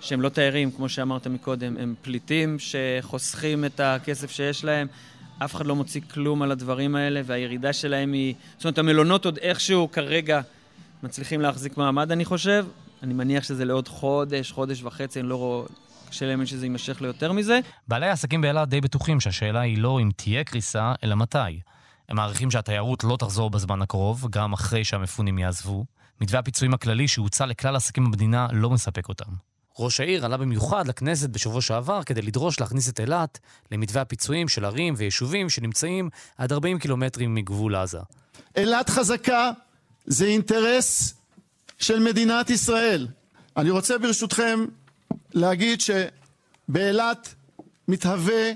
שהם 0.01 0.21
לא 0.21 0.29
תיירים, 0.29 0.71
כמו 0.71 0.88
שאמרת 0.88 1.27
מקודם, 1.27 1.77
הם 1.77 1.95
פליטים 2.03 2.57
שחוסכים 2.59 3.64
את 3.64 3.81
הכסף 3.81 4.31
שיש 4.31 4.64
להם. 4.64 4.87
אף 5.38 5.55
אחד 5.55 5.66
לא 5.66 5.77
מוציא 5.77 6.01
כלום 6.11 6.42
על 6.42 6.51
הדברים 6.51 6.96
האלה, 6.96 7.20
והירידה 7.24 7.72
שלהם 7.72 8.12
היא... 8.12 8.35
זאת 8.57 8.64
אומרת, 8.64 8.79
המלונות 8.79 9.24
עוד 9.24 9.38
איכשהו 9.38 9.90
כרגע 9.92 10.40
מצליחים 11.03 11.40
להחזיק 11.40 11.77
מעמד, 11.77 12.12
אני 12.12 12.24
חושב. 12.24 12.66
אני 13.03 13.14
מניח 13.14 13.44
שזה 13.44 13.64
לעוד 13.64 13.88
חודש, 13.88 14.53
חודש 14.53 14.83
וחצי, 14.83 15.20
אני 15.20 15.29
לא 15.29 15.37
רואה... 15.37 15.66
קשה 16.09 16.27
להאמין 16.27 16.46
שזה 16.46 16.66
יימשך 16.66 17.01
ליותר 17.01 17.33
מזה. 17.33 17.61
בעלי 17.88 18.07
העסקים 18.07 18.40
באילת 18.40 18.68
די 18.68 18.81
בטוחים 18.81 19.20
שהשאלה 19.20 19.61
היא 19.61 19.79
לא 19.79 20.01
אם 20.01 20.11
תהיה 20.16 20.44
קריסה, 20.44 20.92
אלא 21.05 21.14
מתי. 21.14 21.61
הם 22.09 22.16
מעריכים 22.16 22.51
שהתיירות 22.51 23.05
לא 23.05 23.16
תחזור 23.16 23.51
בזמן 23.51 23.83
הקרוב, 23.83 24.27
גם 24.31 24.53
אחרי 24.53 24.85
שהמפונים 24.85 25.38
יעזבו. 25.38 25.85
מתווה 26.20 26.38
הפיצויים 26.40 26.74
הכללי 26.74 27.09
שהוצע 27.09 27.46
לכלל 27.46 27.74
העסקים 27.74 28.05
במדינה 28.05 28.46
לא 28.53 28.70
מספק 28.70 29.09
אותם. 29.09 29.33
ראש 29.79 30.01
העיר 30.01 30.25
עלה 30.25 30.37
במיוחד 30.37 30.88
לכנסת 30.88 31.31
בשבוע 31.31 31.61
שעבר 31.61 32.03
כדי 32.03 32.23
לדרוש 32.23 32.61
להכניס 32.61 32.88
את 32.88 33.01
אילת 33.01 33.38
למתווה 33.73 34.03
הפיצויים 34.03 34.49
של 34.49 34.64
ערים 34.64 34.95
ויישובים 34.97 35.51
שנמצאים 35.51 36.11
עד 36.38 36.53
40 36.53 36.79
קילומטרים 36.79 37.35
מגבול 37.35 37.75
עזה. 37.77 37.99
אילת 38.57 38.91
חזקה 38.91 39.51
זה 40.07 40.25
אינטרס 40.25 41.14
של 41.79 41.99
מדינת 41.99 42.51
ישראל. 42.51 43.09
אני 43.57 43.71
רוצה 43.71 43.99
ברשותכם 43.99 44.64
להגיד 45.35 45.81
שבאילת 45.81 47.35
מתהווה 47.88 48.53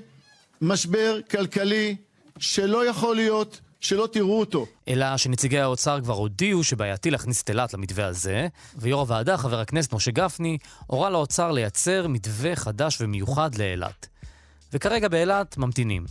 משבר 0.61 1.21
כלכלי 1.31 1.97
שלא 2.39 2.87
יכול 2.87 3.17
להיות 3.17 3.61
שלא 3.83 4.09
תראו 4.13 4.41
אותו. 4.41 4.67
אלא 4.89 5.17
שנציגי 5.17 5.59
האוצר 5.59 6.01
כבר 6.01 6.15
הודיעו 6.15 6.65
שבעייתי 6.65 7.11
להכניס 7.11 7.43
את 7.43 7.51
אילת 7.51 7.75
למתווה 7.75 8.07
הזה, 8.07 8.49
ויו"ר 8.77 9.01
הוועדה, 9.01 9.37
חבר 9.37 9.61
הכנסת 9.61 9.93
משה 9.93 10.11
גפני, 10.11 10.59
הורה 10.87 11.11
לאוצר 11.11 11.53
לייצר 11.53 12.07
מתווה 12.09 12.57
חדש 12.57 12.99
ומיוחד 13.01 13.55
לאילת. 13.55 14.09
וכרגע 14.73 15.09
באילת 15.09 15.57
ממתינים. 15.57 16.05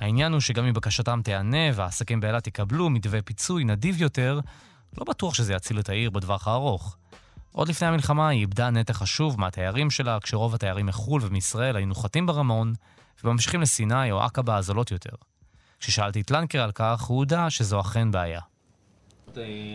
העניין 0.00 0.32
הוא 0.32 0.40
שגם 0.40 0.64
אם 0.64 0.74
בקשתם 0.74 1.20
תיענה 1.24 1.70
והעסקים 1.74 2.20
באילת 2.20 2.46
יקבלו 2.46 2.90
מתווה 2.90 3.22
פיצוי 3.22 3.64
נדיב 3.64 4.02
יותר, 4.02 4.40
לא 4.98 5.04
בטוח 5.04 5.34
שזה 5.34 5.52
יציל 5.54 5.78
את 5.78 5.88
העיר 5.88 6.10
בטווח 6.10 6.48
הארוך. 6.48 6.96
עוד 7.52 7.68
לפני 7.68 7.88
המלחמה 7.88 8.28
היא 8.28 8.40
איבדה 8.40 8.70
נתח 8.70 8.96
חשוב 8.96 9.40
מהתיירים 9.40 9.90
שלה, 9.90 10.18
כשרוב 10.20 10.54
התיירים 10.54 10.86
מחו"ל 10.86 11.20
ומישראל 11.24 11.76
היו 11.76 11.86
נוחתים 11.86 12.26
ברמון, 12.26 12.72
וממשיכים 13.24 13.60
לסיני 13.60 14.12
או 14.12 14.20
עקבה 14.20 14.56
הזולות 14.56 14.90
יותר. 14.90 15.14
כששאלתי 15.80 16.20
את 16.20 16.30
לנקר 16.30 16.60
על 16.60 16.72
כך, 16.72 17.02
הוא 17.02 17.18
הודה 17.18 17.50
שזו 17.50 17.80
אכן 17.80 18.10
בעיה. 18.10 18.40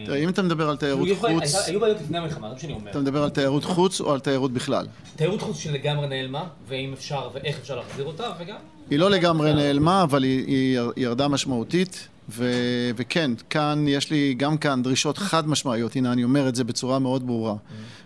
תראה, 0.05 0.17
אם 0.17 0.29
אתה 0.29 0.41
מדבר 0.41 0.69
על 0.69 0.77
תיירות 0.77 1.07
חוץ, 1.19 1.55
היו 1.67 1.79
בעיות 1.79 1.97
לפני 2.01 2.17
המלחמה, 2.17 2.47
זה 2.47 2.53
מה 2.53 2.59
שאני 2.59 2.73
אומר. 2.73 2.91
אתה 2.91 2.99
מדבר 2.99 3.23
על 3.23 3.29
תיירות 3.29 3.63
חוץ 3.63 4.01
או 4.01 4.13
על 4.13 4.19
תיירות 4.19 4.51
בכלל? 4.53 4.87
תיירות 5.15 5.41
חוץ 5.41 5.57
שלגמרי 5.57 6.07
נעלמה, 6.07 6.43
ואם 6.67 6.93
אפשר 6.93 7.29
ואיך 7.33 7.57
אפשר 7.57 7.75
להחזיר 7.75 8.05
אותה, 8.05 8.31
וגם... 8.39 8.55
היא 8.89 8.99
לא 8.99 9.09
לגמרי 9.09 9.53
נעלמה, 9.53 10.03
אבל 10.03 10.23
היא, 10.23 10.79
ירדה 10.97 11.27
משמעותית, 11.27 12.07
ו, 12.29 12.51
וכן, 12.95 13.31
כאן 13.49 13.85
יש 13.87 14.11
לי 14.11 14.33
גם 14.37 14.57
כאן 14.57 14.83
דרישות 14.83 15.17
חד 15.17 15.47
משמעיות, 15.47 15.95
הנה 15.95 16.11
אני 16.11 16.23
אומר 16.23 16.49
את 16.49 16.55
זה 16.55 16.63
בצורה 16.63 16.99
מאוד 16.99 17.27
ברורה. 17.27 17.55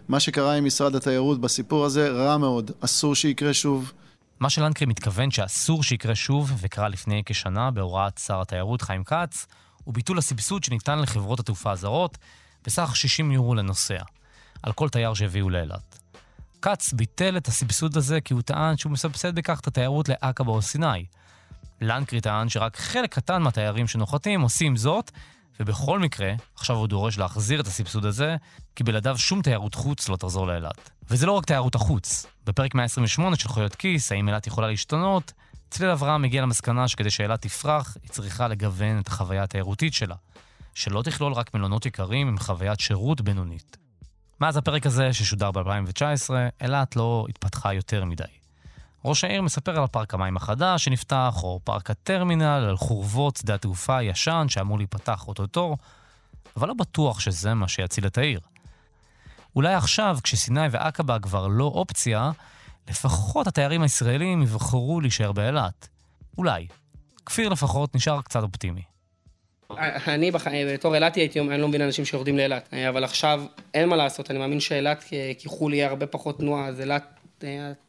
מה 0.08 0.20
שקרה 0.20 0.54
עם 0.54 0.66
משרד 0.66 0.96
התיירות 0.96 1.42
בסיפור 1.42 1.86
הזה, 1.86 2.10
רע 2.10 2.38
מאוד, 2.38 2.72
אסור 2.80 3.16
שיקרה 3.16 3.54
שוב. 3.54 3.92
מה 4.40 4.50
שלנקרי 4.50 4.88
מתכוון 4.88 5.32
שאסור 5.32 5.84
שיקרה 5.84 6.16
שוב, 6.16 6.54
וקרה 6.58 6.88
לפני 6.88 7.24
כשנה 7.26 7.72
בהוראת 7.72 8.18
שר 8.18 8.42
התיירות 8.42 8.82
חיים 8.82 9.04
כץ, 9.04 9.48
הוא 9.84 9.94
ביטול 9.94 10.18
הסבסוד 10.18 10.64
שניתן 10.64 11.00
לחברות 11.00 11.40
התעופה 11.40 11.72
הזרות 11.72 12.18
בסך 12.66 12.96
60 12.96 13.32
יורו 13.32 13.56
לנוסע, 13.56 14.04
על 14.64 14.74
כל 14.74 14.90
תייר 14.90 15.14
שהביאו 15.14 15.50
לאילת. 15.50 16.00
כץ 16.62 16.94
ביטל 16.94 17.38
את 17.38 17.48
הסבסוד 17.48 17.98
הזה 17.98 18.22
כי 18.22 18.34
הוא 18.34 18.42
טען 18.42 18.78
שהוא 18.78 18.92
מסבסד 18.92 19.36
בכך 19.36 19.60
את 19.60 19.68
התיירות 19.68 20.10
לעקבה 20.10 20.52
או 20.52 20.62
סיני. 20.62 21.06
לנקרי 21.82 22.22
טען 22.22 22.50
שרק 22.50 22.78
חלק 22.78 23.14
קטן 23.14 23.42
מהתיירים 23.42 23.88
שנוחתים 23.88 24.42
עושים 24.42 24.76
זאת, 24.76 25.12
ובכל 25.60 26.00
מקרה, 26.00 26.34
עכשיו 26.56 26.76
הוא 26.76 26.88
דורש 26.88 27.18
להחזיר 27.18 27.62
את 27.62 27.68
הסבסוד 27.68 28.06
הזה, 28.06 28.36
כי 28.76 28.84
בלעדיו 28.84 29.18
שום 29.18 29.42
תיירות 29.42 29.76
חוץ 29.76 30.10
לא 30.10 30.16
תחזור 30.16 30.48
לאילת. 30.48 30.90
וזה 31.10 31.26
לא 31.26 31.32
רק 31.32 31.46
תיירות 31.46 31.76
החוץ. 31.76 32.26
בפרק 32.46 32.76
128 32.76 33.36
של 33.36 33.50
חיות 33.50 33.76
כיס, 33.76 34.12
האם 34.12 34.28
אילת 34.28 34.48
יכולה 34.48 34.68
להשתנות, 34.68 35.34
צליל 35.70 35.90
אברהם 35.90 36.22
מגיע 36.22 36.42
למסקנה 36.42 36.88
שכדי 36.88 37.10
שאילת 37.10 37.42
תפרח, 37.42 37.98
היא 38.04 38.10
צריכה 38.10 38.48
לגוון 38.48 39.00
את 39.00 39.08
החוויה 39.08 39.44
התיירותית 39.44 39.94
שלה. 39.94 40.16
שלא 40.74 41.02
תכלול 41.02 41.34
רק 41.34 41.54
מלונות 41.54 41.86
יקרים 41.86 42.28
עם 42.28 42.38
חוויית 42.38 42.80
שירות 42.80 43.22
בינונית. 43.22 43.78
מאז 44.42 44.58
הפרק 44.58 44.86
הזה, 44.86 45.14
ששודר 45.14 45.52
ב-2019, 45.52 46.30
אילת 46.62 46.96
לא 46.96 47.26
התפתחה 47.30 47.74
יותר 47.74 48.06
מדי. 48.06 48.43
ראש 49.06 49.24
העיר 49.24 49.42
מספר 49.42 49.82
על 49.82 49.88
פארק 49.88 50.14
המים 50.14 50.38
החדש 50.38 50.84
שנפתח, 50.84 51.40
או 51.44 51.60
פארק 51.64 51.90
הטרמינל, 51.90 52.44
על 52.44 52.78
חורבות 52.78 53.36
שדה 53.36 53.56
התעופה 53.56 53.98
הישן 53.98 54.46
שאמור 54.50 54.78
להיפתח 54.78 55.28
אוטוטו, 55.28 55.78
אבל 56.58 56.68
לא 56.68 56.74
בטוח 56.74 57.20
שזה 57.20 57.54
מה 57.54 57.68
שיציל 57.68 58.06
את 58.06 58.18
העיר. 58.18 58.40
אולי 59.56 59.74
עכשיו, 59.74 60.18
כשסיני 60.24 60.68
ועקבה 60.72 61.20
כבר 61.20 61.48
לא 61.48 61.64
אופציה, 61.64 62.32
לפחות 62.90 63.48
התיירים 63.48 63.82
הישראלים 63.82 64.42
יבחרו 64.42 65.02
להישאר 65.02 65.32
באילת. 65.32 65.88
אולי. 66.38 66.68
כפיר 67.26 67.50
לפחות 67.50 67.96
נשאר 67.96 68.22
קצת 68.22 68.44
אופטימי. 68.44 68.82
אני 70.08 70.32
בח... 70.32 70.48
בתור 70.74 70.96
אילתי 70.96 71.20
הייתי 71.20 71.40
אומר, 71.40 71.54
אני 71.54 71.62
לא 71.62 71.68
מבין 71.68 71.82
אנשים 71.82 72.06
שיורדים 72.06 72.38
לאילת, 72.38 72.74
אבל 72.90 73.04
עכשיו 73.04 73.44
אין 73.74 73.90
מה 73.90 73.96
לעשות, 73.96 74.32
אני 74.32 74.40
מאמין 74.40 74.60
שאילת 74.60 75.04
כחו"ל 75.40 75.74
יהיה 75.74 75.90
הרבה 75.90 76.08
פחות 76.08 76.38
תנועה, 76.38 76.68
אז 76.68 76.80
אילת 76.80 77.13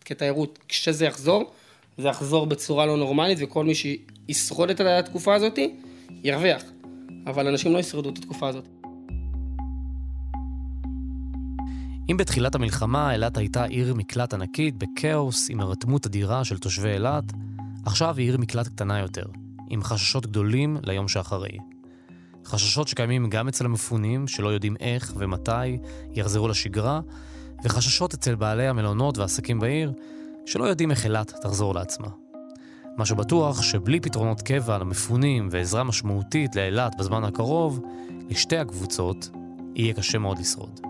כתיירות, 0.05 0.59
כשזה 0.69 1.05
יחזור, 1.05 1.53
זה 1.99 2.09
יחזור 2.09 2.47
בצורה 2.47 2.87
לא 2.87 2.97
נורמלית, 2.97 3.39
וכל 3.41 3.65
מי 3.65 3.75
שישרוד 3.75 4.71
את 4.71 4.81
התקופה 4.81 5.35
הזאת, 5.35 5.59
ירוויח. 6.25 6.63
אבל 7.27 7.49
אנשים 7.49 7.73
לא 7.73 7.79
ישרדו 7.79 8.09
את 8.11 8.19
התקופה 8.19 8.49
הזאת. 8.49 8.69
אם 12.11 12.17
בתחילת 12.17 12.55
המלחמה 12.55 13.13
אילת 13.13 13.37
הייתה 13.37 13.65
עיר 13.65 13.95
מקלט 13.95 14.35
ענקית 14.35 14.75
בכאוס 14.79 15.51
עם 15.51 15.61
הרתמות 15.61 16.07
אדירה 16.07 16.45
של 16.45 16.59
תושבי 16.59 16.89
אילת, 16.89 17.25
עכשיו 17.87 18.17
היא 18.17 18.27
עיר 18.27 18.39
מקלט 18.39 18.69
קטנה 18.69 18.99
יותר, 18.99 19.25
עם 19.71 19.83
חששות 19.83 20.27
גדולים 20.27 20.77
ליום 20.83 21.09
שאחרי. 21.09 21.59
חששות 22.45 22.89
שקיימים 22.89 23.31
גם 23.31 23.49
אצל 23.49 23.65
המפונים, 23.65 24.29
שלא 24.29 24.49
יודעים 24.49 24.77
איך 24.81 25.13
ומתי 25.17 25.79
יחזרו 26.13 26.49
לשגרה, 26.49 27.01
וחששות 27.65 28.15
אצל 28.15 28.35
בעלי 28.35 28.67
המלונות 28.67 29.19
והעסקים 29.19 29.61
בעיר, 29.61 29.93
שלא 30.47 30.65
יודעים 30.65 30.91
איך 30.91 31.05
אילת 31.05 31.33
תחזור 31.43 31.75
לעצמה. 31.75 32.09
מה 32.97 33.07
שבטוח 33.07 33.63
שבלי 33.63 34.01
פתרונות 34.01 34.43
קבע 34.43 34.79
למפונים 34.79 35.49
ועזרה 35.51 35.85
משמעותית 35.85 36.57
לאילת 36.57 36.93
בזמן 36.99 37.25
הקרוב, 37.25 37.81
לשתי 38.31 38.57
הקבוצות 38.59 39.31
יהיה 39.75 39.95
קשה 39.95 40.19
מאוד 40.19 40.39
לשרוד. 40.39 40.81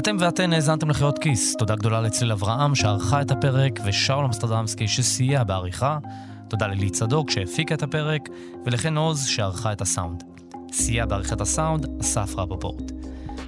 אתם 0.00 0.16
ואתן 0.20 0.52
האזנתם 0.52 0.90
לחיות 0.90 1.18
כיס. 1.18 1.56
תודה 1.56 1.76
גדולה 1.76 2.00
לצליל 2.00 2.32
אברהם 2.32 2.74
שערכה 2.74 3.20
את 3.20 3.30
הפרק, 3.30 3.80
ושאול 3.84 4.24
אמסטרדמסקי 4.24 4.88
שסייע 4.88 5.44
בעריכה. 5.44 5.98
תודה 6.48 6.66
ללי 6.66 6.90
צדוק 6.90 7.30
שהפיקה 7.30 7.74
את 7.74 7.82
הפרק, 7.82 8.28
ולחן 8.66 8.96
עוז 8.96 9.26
שערכה 9.26 9.72
את 9.72 9.80
הסאונד. 9.80 10.33
סייע 10.76 11.06
בעריכת 11.06 11.40
הסאונד, 11.40 11.86
אסף 12.00 12.34
רפפורט. 12.36 12.92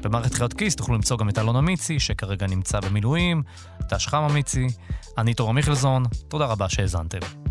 במערכת 0.02 0.34
חיות 0.34 0.52
כיס 0.52 0.76
תוכלו 0.76 0.94
למצוא 0.94 1.18
גם 1.18 1.28
את 1.28 1.38
אלון 1.38 1.56
אמיצי, 1.56 2.00
שכרגע 2.00 2.46
נמצא 2.46 2.80
במילואים, 2.80 3.42
דש 3.90 4.06
חם 4.06 4.26
אמיצי, 4.30 4.66
אני 5.18 5.34
תורם 5.34 5.54
מיכלזון, 5.54 6.02
תודה 6.28 6.46
רבה 6.46 6.68
שהאזנתם. 6.68 7.45